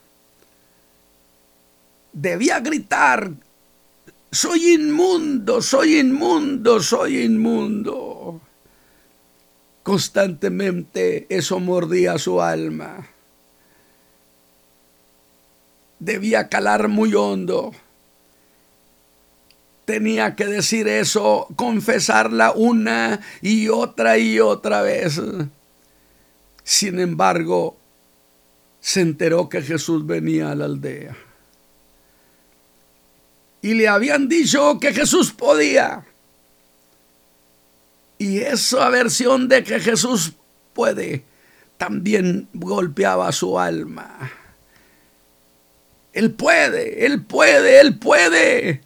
debía 2.15 2.61
gritar, 2.61 3.31
soy 4.33 4.75
inmundo, 4.75 5.61
soy 5.61 5.99
inmundo, 5.99 6.81
soy 6.81 7.23
inmundo. 7.23 8.41
Constantemente 9.83 11.27
eso 11.29 11.61
mordía 11.61 12.19
su 12.19 12.41
alma. 12.41 13.07
Debía 16.05 16.51
calar 16.51 16.89
muy 16.89 17.15
hondo. 17.15 17.73
Tenía 19.87 20.37
que 20.37 20.45
decir 20.45 20.87
eso, 20.87 21.49
confesarla 21.57 22.53
una 22.53 23.21
y 23.41 23.69
otra 23.69 24.19
y 24.19 24.39
otra 24.39 24.83
vez. 24.83 25.19
Sin 26.63 27.01
embargo, 27.01 27.79
se 28.81 29.01
enteró 29.01 29.49
que 29.49 29.63
Jesús 29.63 30.07
venía 30.07 30.51
a 30.51 30.55
la 30.55 30.67
aldea. 30.67 31.17
Y 33.63 33.73
le 33.73 33.89
habían 33.89 34.29
dicho 34.29 34.79
que 34.79 34.93
Jesús 34.93 35.33
podía. 35.33 36.05
Y 38.19 38.41
esa 38.41 38.91
versión 38.91 39.49
de 39.49 39.65
que 39.65 39.81
Jesús 39.81 40.35
puede 40.75 41.25
también 41.79 42.47
golpeaba 42.53 43.33
su 43.33 43.59
alma. 43.59 44.44
Él 46.15 46.33
puede, 46.33 47.05
él 47.05 47.23
puede, 47.23 47.81
él 47.81 47.99
puede. 47.99 48.81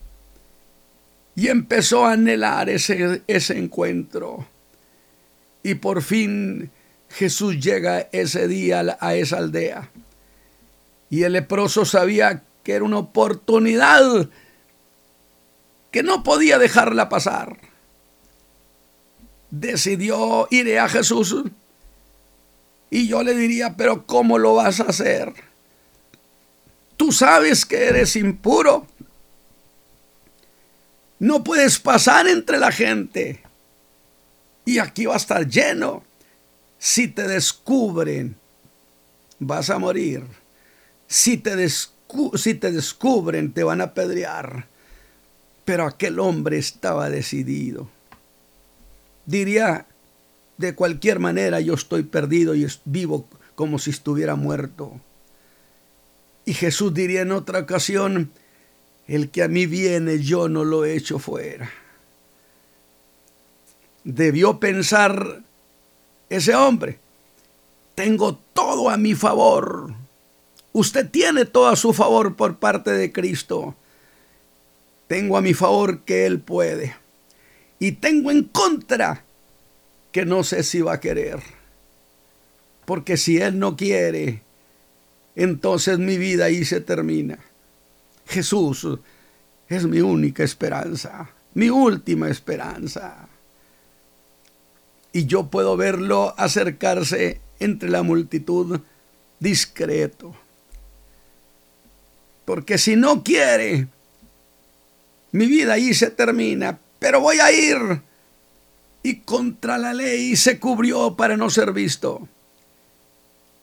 Y 1.37 1.49
empezó 1.49 2.05
a 2.05 2.13
anhelar 2.13 2.69
ese, 2.69 3.23
ese 3.29 3.57
encuentro. 3.57 4.49
Y 5.63 5.75
por 5.75 6.03
fin 6.03 6.71
Jesús 7.11 7.61
llega 7.61 8.09
ese 8.11 8.49
día 8.49 8.97
a 8.99 9.15
esa 9.15 9.39
aldea. 9.39 9.91
Y 11.11 11.23
el 11.23 11.35
leproso 11.35 11.85
sabía 11.85 12.43
que 12.65 12.73
era 12.73 12.85
una 12.85 12.99
oportunidad 12.99 14.29
que 15.93 16.03
no 16.03 16.23
podía 16.25 16.59
dejarla 16.59 17.09
pasar 17.09 17.57
decidió 19.51 20.49
ir 20.51 20.79
a 20.79 20.89
Jesús. 20.89 21.45
Y 22.91 23.09
yo 23.09 23.23
le 23.23 23.35
diría, 23.35 23.77
pero 23.77 24.07
¿cómo 24.07 24.39
lo 24.39 24.55
vas 24.55 24.81
a 24.81 24.85
hacer? 24.85 25.35
Tú 26.99 27.13
sabes 27.13 27.65
que 27.65 27.87
eres 27.87 28.15
impuro. 28.17 28.87
No 31.19 31.43
puedes 31.43 31.79
pasar 31.79 32.29
entre 32.29 32.59
la 32.59 32.71
gente. 32.71 33.43
Y 34.67 34.79
aquí 34.79 35.07
va 35.07 35.15
a 35.15 35.17
estar 35.17 35.49
lleno. 35.49 36.05
Si 36.79 37.09
te 37.09 37.27
descubren, 37.27 38.37
vas 39.39 39.71
a 39.71 39.79
morir. 39.79 40.25
Si 41.07 41.39
te, 41.39 41.57
si 41.71 42.55
te 42.55 42.71
descubren, 42.71 43.55
te 43.55 43.65
van 43.65 43.81
a 43.81 43.95
pedrear. 43.95 44.67
Pero 45.65 45.87
aquel 45.87 46.21
hombre 46.21 46.59
estaba 46.59 47.09
decidido 47.09 47.89
diría, 49.29 49.87
de 50.57 50.75
cualquier 50.75 51.21
manera 51.21 51.61
yo 51.61 51.75
estoy 51.75 52.03
perdido 52.03 52.55
y 52.57 52.67
vivo 52.87 53.29
como 53.55 53.79
si 53.79 53.91
estuviera 53.91 54.35
muerto. 54.35 55.01
Y 56.49 56.55
Jesús 56.55 56.95
diría 56.95 57.21
en 57.21 57.33
otra 57.33 57.59
ocasión, 57.59 58.33
el 59.07 59.29
que 59.29 59.43
a 59.43 59.49
mí 59.49 59.67
viene 59.67 60.21
yo 60.21 60.49
no 60.49 60.65
lo 60.65 60.87
echo 60.87 61.19
fuera. 61.19 61.71
Debió 64.03 64.59
pensar 64.59 65.43
ese 66.31 66.55
hombre, 66.55 67.01
tengo 67.95 68.41
todo 68.55 68.89
a 68.89 68.97
mi 68.97 69.15
favor. 69.15 69.93
Usted 70.73 71.11
tiene 71.11 71.45
todo 71.45 71.69
a 71.69 71.77
su 71.77 71.93
favor 71.93 72.35
por 72.35 72.57
parte 72.57 72.93
de 72.93 73.13
Cristo. 73.13 73.75
Tengo 75.07 75.37
a 75.37 75.43
mi 75.43 75.53
favor 75.53 76.01
que 76.01 76.25
Él 76.25 76.41
puede. 76.41 76.97
Y 77.79 77.93
tengo 77.93 78.31
en 78.31 78.45
contra 78.45 79.23
que 80.13 80.25
no 80.25 80.43
sé 80.45 80.63
si 80.63 80.81
va 80.81 80.95
a 80.95 81.01
querer. 81.01 81.43
Porque 82.87 83.19
si 83.19 83.37
Él 83.37 83.59
no 83.59 83.77
quiere, 83.77 84.48
entonces 85.39 86.01
mi 86.01 86.19
vida 86.19 86.47
ahí 86.47 86.65
se 86.65 86.81
termina. 86.81 87.39
Jesús 88.27 88.89
es 89.69 89.85
mi 89.87 90.01
única 90.01 90.43
esperanza, 90.43 91.31
mi 91.55 91.71
última 91.71 92.29
esperanza. 92.29 93.29
Y 95.13 95.27
yo 95.27 95.47
puedo 95.47 95.77
verlo 95.77 96.35
acercarse 96.37 97.41
entre 97.61 97.89
la 97.89 98.03
multitud 98.03 98.81
discreto. 99.39 100.35
Porque 102.45 102.77
si 102.77 102.97
no 102.97 103.23
quiere, 103.23 103.87
mi 105.31 105.47
vida 105.47 105.75
ahí 105.75 105.95
se 105.95 106.11
termina, 106.11 106.81
pero 106.99 107.21
voy 107.21 107.39
a 107.39 107.53
ir. 107.53 108.01
Y 109.05 109.21
contra 109.21 109.79
la 109.79 109.95
ley 109.95 110.35
se 110.35 110.59
cubrió 110.59 111.15
para 111.15 111.37
no 111.37 111.49
ser 111.49 111.73
visto. 111.73 112.27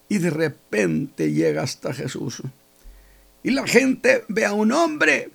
Y 0.08 0.20
de 0.20 0.30
repente 0.30 1.32
llega 1.32 1.64
hasta 1.64 1.94
Jesús. 1.94 2.42
Y 3.44 3.52
la 3.52 3.68
gente 3.68 4.24
ve 4.28 4.46
a 4.46 4.54
un 4.54 4.72
hombre 4.72 5.30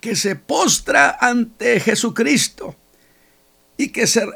que 0.00 0.16
se 0.16 0.36
postra 0.36 1.16
ante 1.20 1.80
Jesucristo 1.80 2.76
y 3.76 3.88
que 3.88 4.06
se 4.06 4.26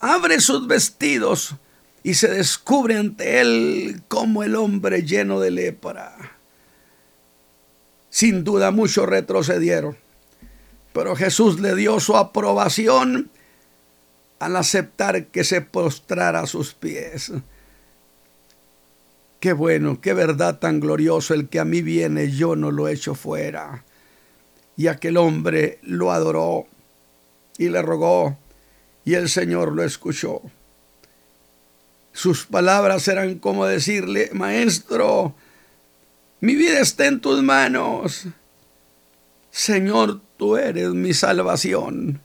abre 0.00 0.40
sus 0.40 0.66
vestidos 0.66 1.54
y 2.02 2.14
se 2.14 2.28
descubre 2.28 2.96
ante 2.96 3.40
él 3.40 4.02
como 4.08 4.42
el 4.42 4.54
hombre 4.54 5.02
lleno 5.02 5.40
de 5.40 5.50
lepra. 5.50 6.16
Sin 8.10 8.44
duda 8.44 8.70
muchos 8.70 9.06
retrocedieron, 9.06 9.96
pero 10.92 11.14
Jesús 11.14 11.60
le 11.60 11.74
dio 11.74 12.00
su 12.00 12.16
aprobación 12.16 13.30
al 14.38 14.56
aceptar 14.56 15.26
que 15.26 15.44
se 15.44 15.60
postrara 15.60 16.40
a 16.40 16.46
sus 16.46 16.74
pies. 16.74 17.32
Qué 19.40 19.52
bueno, 19.52 20.00
qué 20.00 20.14
verdad 20.14 20.58
tan 20.58 20.80
glorioso, 20.80 21.32
el 21.32 21.48
que 21.48 21.60
a 21.60 21.64
mí 21.64 21.80
viene 21.80 22.30
yo 22.32 22.56
no 22.56 22.70
lo 22.70 22.88
echo 22.88 23.14
fuera. 23.14 23.84
Y 24.76 24.88
aquel 24.88 25.16
hombre 25.16 25.78
lo 25.82 26.12
adoró 26.12 26.66
y 27.56 27.68
le 27.68 27.82
rogó, 27.82 28.38
y 29.04 29.14
el 29.14 29.28
Señor 29.28 29.72
lo 29.72 29.84
escuchó. 29.84 30.42
Sus 32.12 32.46
palabras 32.46 33.06
eran 33.06 33.38
como 33.38 33.66
decirle, 33.66 34.30
Maestro, 34.32 35.34
mi 36.40 36.56
vida 36.56 36.80
está 36.80 37.06
en 37.06 37.20
tus 37.20 37.42
manos. 37.42 38.26
Señor, 39.50 40.20
tú 40.36 40.56
eres 40.56 40.90
mi 40.90 41.14
salvación. 41.14 42.20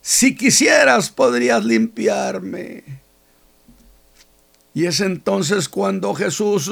Si 0.00 0.36
quisieras, 0.36 1.10
podrías 1.10 1.64
limpiarme. 1.64 2.84
Y 4.78 4.86
es 4.86 5.00
entonces 5.00 5.68
cuando 5.68 6.14
Jesús 6.14 6.70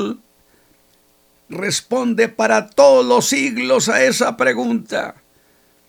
responde 1.48 2.28
para 2.28 2.68
todos 2.70 3.04
los 3.04 3.26
siglos 3.26 3.88
a 3.88 4.04
esa 4.04 4.36
pregunta. 4.36 5.16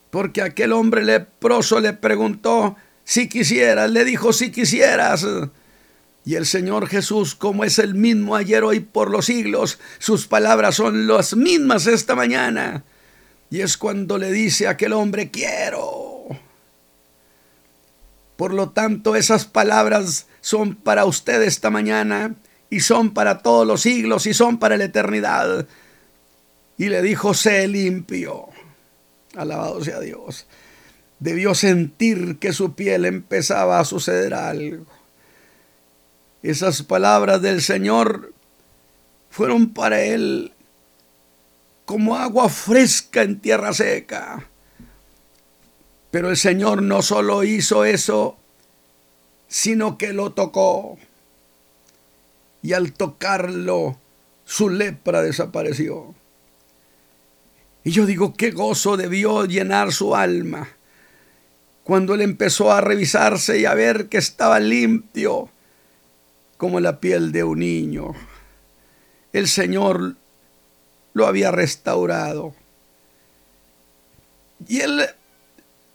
Porque 0.10 0.42
aquel 0.42 0.74
hombre 0.74 1.06
leproso 1.06 1.80
le 1.80 1.94
preguntó 1.94 2.76
si 3.04 3.30
quisieras, 3.30 3.92
le 3.92 4.04
dijo 4.04 4.34
si 4.34 4.52
quisieras. 4.52 5.28
Y 6.26 6.34
el 6.34 6.48
Señor 6.48 6.88
Jesús, 6.88 7.36
como 7.36 7.64
es 7.64 7.78
el 7.78 7.94
mismo 7.94 8.36
ayer, 8.36 8.64
hoy, 8.64 8.80
por 8.80 9.12
los 9.12 9.28
siglos, 9.28 9.78
sus 10.00 10.26
palabras 10.26 10.74
son 10.74 11.06
las 11.06 11.36
mismas 11.36 11.86
esta 11.86 12.16
mañana. 12.16 12.84
Y 13.52 13.62
es 13.62 13.78
cuando 13.78 14.18
le 14.18 14.32
dice 14.32 14.66
a 14.66 14.72
aquel 14.72 14.94
hombre, 14.94 15.30
quiero. 15.30 16.17
Por 18.38 18.54
lo 18.54 18.70
tanto, 18.70 19.16
esas 19.16 19.46
palabras 19.46 20.28
son 20.42 20.76
para 20.76 21.06
usted 21.06 21.42
esta 21.42 21.70
mañana 21.70 22.36
y 22.70 22.82
son 22.82 23.12
para 23.14 23.40
todos 23.40 23.66
los 23.66 23.82
siglos 23.82 24.28
y 24.28 24.34
son 24.34 24.60
para 24.60 24.78
la 24.78 24.86
eternidad. 24.86 25.68
Y 26.78 26.90
le 26.90 27.02
dijo, 27.02 27.34
sé 27.34 27.68
limpio. 27.68 28.50
Alabado 29.36 29.84
sea 29.84 30.00
Dios. 30.00 30.46
Debió 31.20 31.56
sentir 31.56 32.38
que 32.38 32.54
su 32.54 32.76
piel 32.76 33.06
empezaba 33.06 33.80
a 33.80 33.86
suceder 33.86 34.36
algo. 34.36 34.86
Esas 36.44 36.84
palabras 36.84 37.42
del 37.42 37.64
Señor 37.64 38.34
fueron 39.32 39.74
para 39.74 40.02
él 40.02 40.54
como 41.86 42.16
agua 42.16 42.50
fresca 42.50 43.24
en 43.24 43.40
tierra 43.40 43.74
seca. 43.74 44.48
Pero 46.12 46.30
el 46.30 46.38
Señor 46.38 46.82
no 46.82 47.02
solo 47.02 47.44
hizo 47.44 47.86
eso, 47.86 48.38
sino 49.48 49.98
que 49.98 50.14
lo 50.14 50.32
tocó. 50.32 50.98
Y 52.62 52.74
al 52.74 52.94
tocarlo, 52.94 53.98
su 54.46 54.70
lepra 54.70 55.22
desapareció. 55.22 56.16
Y 57.84 57.92
yo 57.92 58.06
digo, 58.06 58.34
qué 58.34 58.52
gozo 58.52 58.98
debió 58.98 59.46
llenar 59.46 59.94
su 59.94 60.16
alma 60.16 60.70
cuando 61.88 62.16
él 62.16 62.22
empezó 62.22 62.74
a 62.74 62.82
revisarse 62.82 63.60
y 63.60 63.66
a 63.66 63.74
ver 63.74 64.10
que 64.10 64.18
estaba 64.18 64.60
limpio 64.60 65.50
como 66.58 66.82
la 66.82 67.00
piel 67.00 67.32
de 67.32 67.46
un 67.46 67.60
niño. 67.60 68.14
El 69.32 69.48
Señor 69.48 70.18
lo 71.14 71.28
había 71.28 71.50
restaurado. 71.52 72.54
Y 74.68 74.82
él 74.82 75.08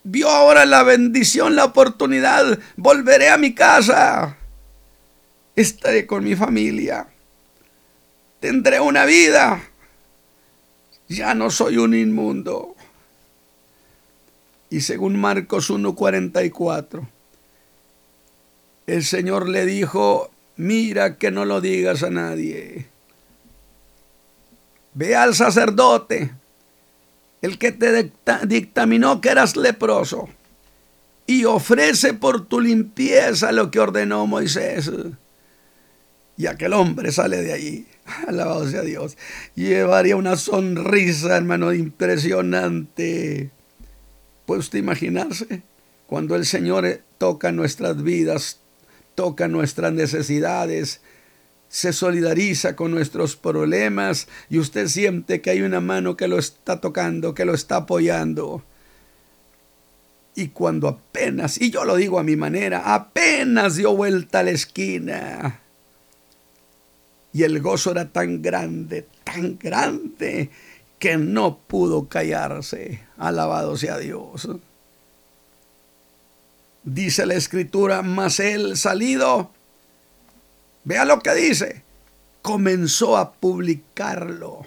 vio 0.05 0.29
ahora 0.29 0.65
la 0.67 0.83
bendición, 0.83 1.57
la 1.57 1.65
oportunidad. 1.65 2.59
Volveré 2.77 3.31
a 3.31 3.39
mi 3.39 3.55
casa. 3.55 4.37
Estaré 5.57 6.07
con 6.07 6.25
mi 6.25 6.35
familia. 6.35 7.09
Tendré 8.41 8.81
una 8.81 9.05
vida. 9.05 9.63
Ya 11.09 11.35
no 11.35 11.51
soy 11.51 11.77
un 11.77 11.95
inmundo. 11.95 12.75
Y 14.71 14.81
según 14.81 15.21
Marcos 15.21 15.71
1:44, 15.71 17.07
el 18.87 19.05
Señor 19.05 19.49
le 19.49 19.67
dijo, 19.67 20.31
mira 20.57 21.19
que 21.19 21.31
no 21.31 21.45
lo 21.45 21.61
digas 21.61 22.03
a 22.03 22.11
nadie. 22.11 22.87
Ve 24.95 25.15
al 25.15 25.35
sacerdote 25.35 26.33
el 27.43 27.59
que 27.59 27.73
te 27.73 28.11
dictaminó 28.47 29.21
que 29.21 29.29
eras 29.29 29.57
leproso, 29.57 30.29
y 31.27 31.45
ofrece 31.45 32.15
por 32.15 32.47
tu 32.47 32.61
limpieza 32.61 33.53
lo 33.53 33.71
que 33.71 33.81
ordenó 33.81 34.27
Moisés. 34.27 34.91
Y 36.37 36.47
aquel 36.47 36.73
hombre 36.73 37.13
sale 37.13 37.43
de 37.43 37.53
allí, 37.53 37.87
alabado 38.27 38.69
sea 38.69 38.83
Dios, 38.83 39.17
llevaría 39.55 40.17
una 40.17 40.37
sonrisa, 40.37 41.37
hermano, 41.37 41.73
impresionante. 41.73 43.51
¿Puede 44.47 44.61
usted 44.61 44.79
imaginarse? 44.79 45.63
Cuando 46.07 46.37
el 46.37 46.47
Señor 46.47 47.01
toca 47.19 47.53
nuestras 47.53 48.03
vidas, 48.03 48.61
toca 49.15 49.49
nuestras 49.49 49.93
necesidades, 49.93 51.01
se 51.73 51.95
solidariza 51.95 52.77
con 52.77 52.91
nuestros 52.91 53.35
problemas 53.35 54.29
y 54.51 54.59
usted 54.59 54.89
siente 54.89 55.41
que 55.41 55.49
hay 55.49 55.63
una 55.63 55.81
mano 55.81 56.19
que 56.19 56.29
lo 56.29 56.39
está 56.39 56.83
tocando, 56.83 57.35
que 57.35 57.47
lo 57.47 57.55
está 57.55 57.77
apoyando. 57.77 58.63
Y 60.35 60.49
cuando 60.49 60.87
apenas, 60.87 61.59
y 61.59 61.71
yo 61.71 61.87
lo 61.87 61.97
digo 61.97 62.19
a 62.19 62.25
mi 62.25 62.37
manera, 62.37 62.95
apenas 62.95 63.77
dio 63.77 63.97
vuelta 63.97 64.41
a 64.41 64.43
la 64.43 64.51
esquina. 64.51 65.61
Y 67.33 67.43
el 67.45 67.63
gozo 67.63 67.93
era 67.93 68.13
tan 68.13 68.43
grande, 68.43 69.07
tan 69.25 69.59
grande, 69.59 70.51
que 70.99 71.17
no 71.17 71.57
pudo 71.57 72.07
callarse. 72.07 73.01
Alabado 73.17 73.79
sea 73.79 73.97
Dios. 73.97 74.47
Dice 76.85 77.25
la 77.25 77.35
escritura, 77.35 78.03
mas 78.03 78.41
él 78.41 78.77
salido 78.77 79.53
Vea 80.85 81.05
lo 81.05 81.21
que 81.21 81.35
dice. 81.35 81.83
Comenzó 82.43 83.17
a 83.17 83.33
publicarlo. 83.33 84.67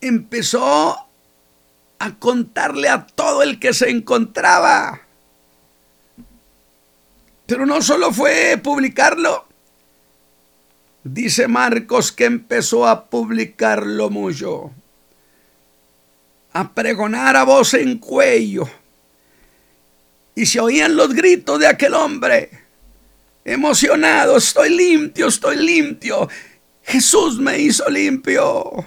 Empezó 0.00 0.96
a 1.98 2.18
contarle 2.18 2.88
a 2.88 3.06
todo 3.06 3.42
el 3.42 3.60
que 3.60 3.72
se 3.72 3.90
encontraba. 3.90 5.02
Pero 7.46 7.66
no 7.66 7.82
solo 7.82 8.12
fue 8.12 8.58
publicarlo, 8.62 9.46
Dice 11.04 11.48
Marcos 11.48 12.12
que 12.12 12.26
empezó 12.26 12.86
a 12.86 13.06
publicarlo 13.06 14.08
mucho, 14.08 14.70
a 16.52 16.72
pregonar 16.72 17.34
a 17.34 17.42
voz 17.42 17.74
en 17.74 17.98
cuello. 17.98 18.68
Y 20.36 20.46
se 20.46 20.60
oían 20.60 20.94
los 20.94 21.12
gritos 21.12 21.58
de 21.58 21.66
aquel 21.66 21.94
hombre, 21.94 22.61
emocionado, 23.44 24.36
estoy 24.36 24.70
limpio, 24.70 25.28
estoy 25.28 25.56
limpio. 25.56 26.28
Jesús 26.82 27.38
me 27.38 27.58
hizo 27.58 27.88
limpio. 27.88 28.86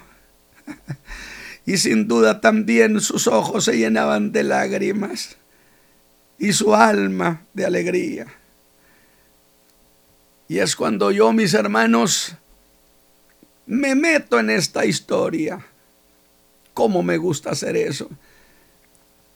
Y 1.65 1.77
sin 1.77 2.07
duda 2.07 2.41
también 2.41 3.01
sus 3.01 3.27
ojos 3.27 3.65
se 3.65 3.77
llenaban 3.77 4.31
de 4.31 4.43
lágrimas 4.43 5.37
y 6.37 6.53
su 6.53 6.75
alma 6.75 7.45
de 7.53 7.65
alegría. 7.65 8.27
Y 10.47 10.59
es 10.59 10.75
cuando 10.75 11.09
yo, 11.09 11.33
mis 11.33 11.55
hermanos, 11.55 12.35
me 13.65 13.95
meto 13.95 14.39
en 14.39 14.51
esta 14.51 14.85
historia. 14.85 15.65
¿Cómo 16.73 17.01
me 17.01 17.17
gusta 17.17 17.51
hacer 17.51 17.75
eso? 17.77 18.09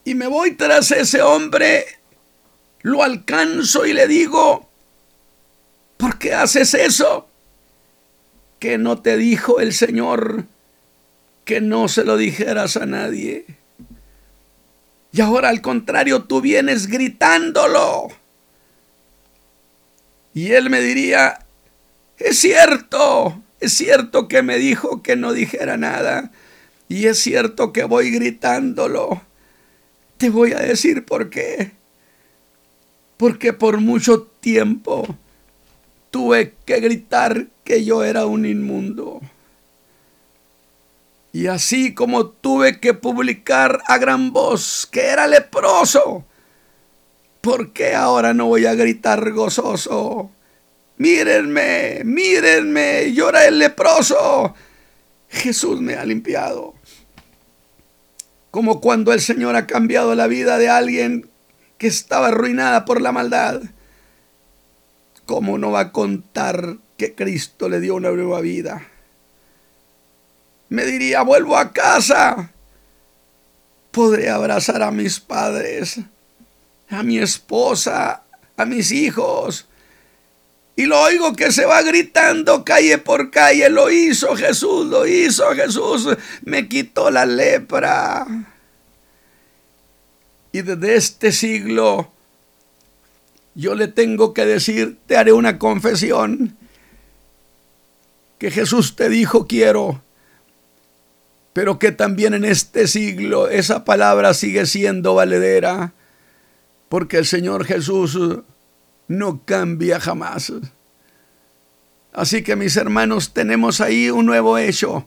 Y 0.03 0.13
me 0.13 0.27
voy 0.27 0.51
tras 0.51 0.91
ese 0.91 1.21
hombre, 1.21 1.85
lo 2.81 3.01
alcanzo 3.01 3.85
y 3.85 3.93
le 3.93 4.07
digo, 4.07 4.68
¿por 5.99 6.17
qué 6.17 6.33
haces 6.33 6.73
eso? 6.73 7.27
¿Que 8.57 8.77
no 8.77 9.01
te 9.01 9.17
dijo 9.17 9.59
el 9.59 9.73
Señor 9.73 10.45
que 11.43 11.59
no 11.59 11.89
se 11.89 12.05
lo 12.05 12.15
dijeras 12.15 12.77
a 12.77 12.85
nadie? 12.85 13.45
Y 15.11 15.21
ahora 15.21 15.49
al 15.49 15.61
contrario, 15.61 16.23
tú 16.23 16.39
vienes 16.39 16.87
gritándolo. 16.87 18.07
Y 20.33 20.51
él 20.51 20.69
me 20.69 20.79
diría, 20.79 21.39
es 22.17 22.39
cierto, 22.39 23.43
es 23.59 23.73
cierto 23.73 24.29
que 24.29 24.41
me 24.41 24.57
dijo 24.57 25.03
que 25.03 25.17
no 25.17 25.33
dijera 25.33 25.75
nada. 25.75 26.31
Y 26.87 27.07
es 27.07 27.19
cierto 27.19 27.73
que 27.73 27.83
voy 27.83 28.09
gritándolo. 28.09 29.21
Te 30.17 30.29
voy 30.29 30.53
a 30.53 30.59
decir 30.59 31.03
por 31.03 31.29
qué. 31.29 31.71
Porque 33.17 33.51
por 33.51 33.81
mucho 33.81 34.21
tiempo 34.39 35.17
tuve 36.11 36.55
que 36.65 36.79
gritar 36.79 37.47
que 37.63 37.83
yo 37.83 38.03
era 38.03 38.25
un 38.25 38.45
inmundo. 38.45 39.21
Y 41.31 41.47
así 41.47 41.93
como 41.93 42.27
tuve 42.27 42.79
que 42.79 42.93
publicar 42.93 43.81
a 43.85 43.97
gran 43.97 44.33
voz 44.33 44.87
que 44.91 45.05
era 45.05 45.27
leproso, 45.27 46.25
¿por 47.41 47.71
qué 47.71 47.93
ahora 47.93 48.33
no 48.33 48.47
voy 48.47 48.65
a 48.65 48.73
gritar 48.73 49.31
gozoso? 49.31 50.31
Mírenme, 50.97 52.01
mírenme, 52.03 53.15
era 53.15 53.45
el 53.45 53.59
leproso. 53.59 54.55
Jesús 55.29 55.79
me 55.79 55.93
ha 55.93 56.03
limpiado. 56.03 56.73
Como 58.51 58.81
cuando 58.81 59.13
el 59.13 59.21
Señor 59.21 59.55
ha 59.55 59.67
cambiado 59.67 60.15
la 60.15 60.27
vida 60.27 60.57
de 60.57 60.69
alguien 60.69 61.29
que 61.77 61.87
estaba 61.87 62.27
arruinada 62.27 62.83
por 62.83 62.99
la 63.01 63.11
maldad. 63.11 63.61
¿Cómo 65.29 65.59
no 65.59 65.69
va 65.69 65.81
a 65.81 65.91
contar 65.91 66.77
que 66.97 67.13
Cristo 67.13 67.69
le 67.69 67.79
dio 67.79 67.93
una 67.93 68.09
nueva 68.09 68.41
vida? 68.41 68.81
me 70.69 70.85
diría, 70.85 71.21
vuelvo 71.21 71.55
a 71.55 71.71
casa. 71.71 72.51
Podré 73.91 74.31
abrazar 74.31 74.81
a 74.81 74.89
mis 74.89 75.19
padres, 75.19 75.99
a 76.89 77.03
mi 77.03 77.19
esposa, 77.19 78.23
a 78.57 78.65
mis 78.65 78.91
hijos. 78.91 79.67
Y 80.75 80.87
lo 80.87 80.99
oigo 80.99 81.35
que 81.35 81.51
se 81.51 81.63
va 81.63 81.83
gritando 81.83 82.65
calle 82.65 82.97
por 82.97 83.29
calle. 83.29 83.69
Lo 83.69 83.91
hizo 83.91 84.35
Jesús, 84.35 84.87
lo 84.87 85.05
hizo 85.05 85.47
Jesús. 85.53 86.07
Me 86.41 86.67
quitó 86.67 87.11
la 87.11 87.27
lepra. 87.27 88.25
Y 90.51 90.63
desde 90.63 90.95
este 90.95 91.31
siglo 91.31 92.13
yo 93.59 93.75
le 93.75 93.87
tengo 93.87 94.33
que 94.33 94.45
decir, 94.45 94.97
te 95.05 95.17
haré 95.17 95.31
una 95.31 95.59
confesión. 95.59 96.57
Que 98.37 98.51
Jesús 98.51 98.95
te 98.95 99.09
dijo 99.09 99.47
quiero 99.47 100.01
pero 101.59 101.79
que 101.79 101.91
también 101.91 102.33
en 102.33 102.45
este 102.45 102.87
siglo 102.87 103.49
esa 103.49 103.83
palabra 103.83 104.33
sigue 104.33 104.65
siendo 104.65 105.15
valedera, 105.15 105.93
porque 106.87 107.17
el 107.17 107.25
Señor 107.25 107.65
Jesús 107.65 108.17
no 109.09 109.43
cambia 109.43 109.99
jamás. 109.99 110.53
Así 112.13 112.43
que 112.43 112.55
mis 112.55 112.77
hermanos, 112.77 113.33
tenemos 113.33 113.81
ahí 113.81 114.09
un 114.09 114.25
nuevo 114.25 114.57
hecho 114.57 115.05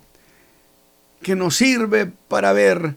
que 1.23 1.37
nos 1.37 1.57
sirve 1.57 2.13
para 2.29 2.53
ver 2.53 2.97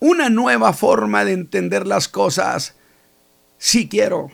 una 0.00 0.30
nueva 0.30 0.72
forma 0.72 1.26
de 1.26 1.32
entender 1.32 1.86
las 1.86 2.08
cosas. 2.08 2.74
Si 3.58 3.88
quiero, 3.88 4.30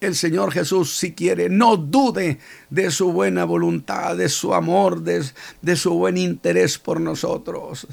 el 0.00 0.14
Señor 0.14 0.52
Jesús, 0.52 0.96
si 0.96 1.12
quiere, 1.12 1.48
no 1.48 1.76
dude 1.76 2.38
de 2.70 2.90
su 2.90 3.12
buena 3.12 3.44
voluntad, 3.44 4.16
de 4.16 4.28
su 4.28 4.54
amor, 4.54 5.02
de, 5.02 5.76
su 5.76 5.94
buen 5.94 6.16
interés 6.16 6.78
por 6.78 7.00
nosotros. 7.00 7.86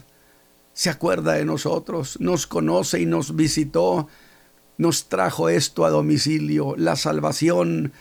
Se 0.73 0.89
acuerda 0.89 1.33
de 1.33 1.45
nosotros, 1.45 2.17
nos 2.19 2.47
conoce 2.47 2.99
y 2.99 3.05
nos 3.05 3.35
visitó, 3.35 4.07
nos 4.77 5.05
trajo 5.09 5.49
esto 5.49 5.85
a 5.85 5.89
domicilio, 5.89 6.75
la 6.77 6.95
salvación, 6.95 7.93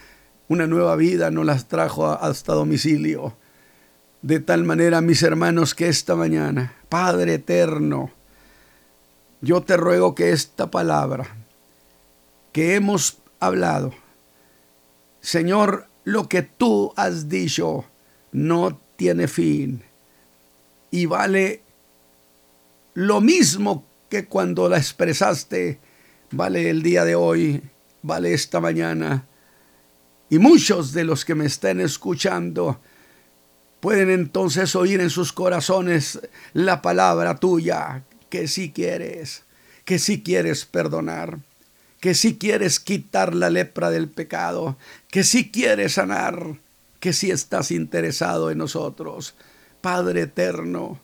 una 0.48 0.66
nueva 0.66 0.96
vida 0.96 1.30
nos 1.30 1.46
las 1.46 1.68
trajo 1.68 2.10
hasta 2.10 2.52
domicilio. 2.52 3.36
De 4.20 4.40
tal 4.40 4.64
manera, 4.64 5.00
mis 5.00 5.22
hermanos, 5.22 5.74
que 5.74 5.88
esta 5.88 6.16
mañana, 6.16 6.74
Padre 6.88 7.34
eterno, 7.34 8.10
yo 9.40 9.62
te 9.62 9.76
ruego 9.76 10.14
que 10.14 10.32
esta 10.32 10.70
palabra 10.70 11.26
que 12.52 12.76
hemos 12.76 13.18
hablado. 13.46 13.94
Señor, 15.20 15.86
lo 16.04 16.28
que 16.28 16.42
tú 16.42 16.92
has 16.96 17.28
dicho 17.28 17.84
no 18.32 18.78
tiene 18.96 19.26
fin 19.26 19.82
y 20.90 21.06
vale 21.06 21.62
lo 22.94 23.20
mismo 23.20 23.84
que 24.08 24.26
cuando 24.26 24.68
la 24.68 24.76
expresaste, 24.76 25.80
vale 26.30 26.70
el 26.70 26.82
día 26.84 27.04
de 27.04 27.16
hoy, 27.16 27.60
vale 28.02 28.32
esta 28.32 28.60
mañana. 28.60 29.26
Y 30.30 30.38
muchos 30.38 30.92
de 30.92 31.02
los 31.02 31.24
que 31.24 31.34
me 31.34 31.46
estén 31.46 31.80
escuchando 31.80 32.80
pueden 33.80 34.08
entonces 34.08 34.76
oír 34.76 35.00
en 35.00 35.10
sus 35.10 35.32
corazones 35.32 36.20
la 36.52 36.80
palabra 36.80 37.34
tuya, 37.36 38.04
que 38.30 38.46
si 38.46 38.70
quieres, 38.70 39.42
que 39.84 39.98
si 39.98 40.22
quieres 40.22 40.64
perdonar 40.64 41.38
que 42.04 42.12
si 42.12 42.36
quieres 42.36 42.80
quitar 42.80 43.34
la 43.34 43.48
lepra 43.48 43.88
del 43.88 44.10
pecado, 44.10 44.76
que 45.08 45.24
si 45.24 45.50
quieres 45.50 45.94
sanar, 45.94 46.58
que 47.00 47.14
si 47.14 47.30
estás 47.30 47.70
interesado 47.70 48.50
en 48.50 48.58
nosotros. 48.58 49.34
Padre 49.80 50.20
eterno, 50.20 51.00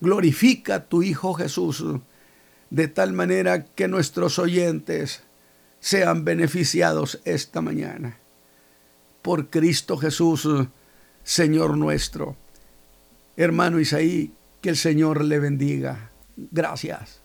glorifica 0.00 0.76
a 0.76 0.84
tu 0.86 1.02
Hijo 1.02 1.34
Jesús 1.34 1.84
de 2.70 2.88
tal 2.88 3.12
manera 3.12 3.66
que 3.66 3.86
nuestros 3.86 4.38
oyentes 4.38 5.20
sean 5.78 6.24
beneficiados 6.24 7.20
esta 7.26 7.60
mañana. 7.60 8.16
Por 9.20 9.50
Cristo 9.50 9.98
Jesús, 9.98 10.48
Señor 11.22 11.76
nuestro. 11.76 12.34
Hermano 13.36 13.78
Isaí, 13.78 14.32
que 14.62 14.70
el 14.70 14.78
Señor 14.78 15.22
le 15.22 15.38
bendiga. 15.38 16.12
Gracias. 16.34 17.17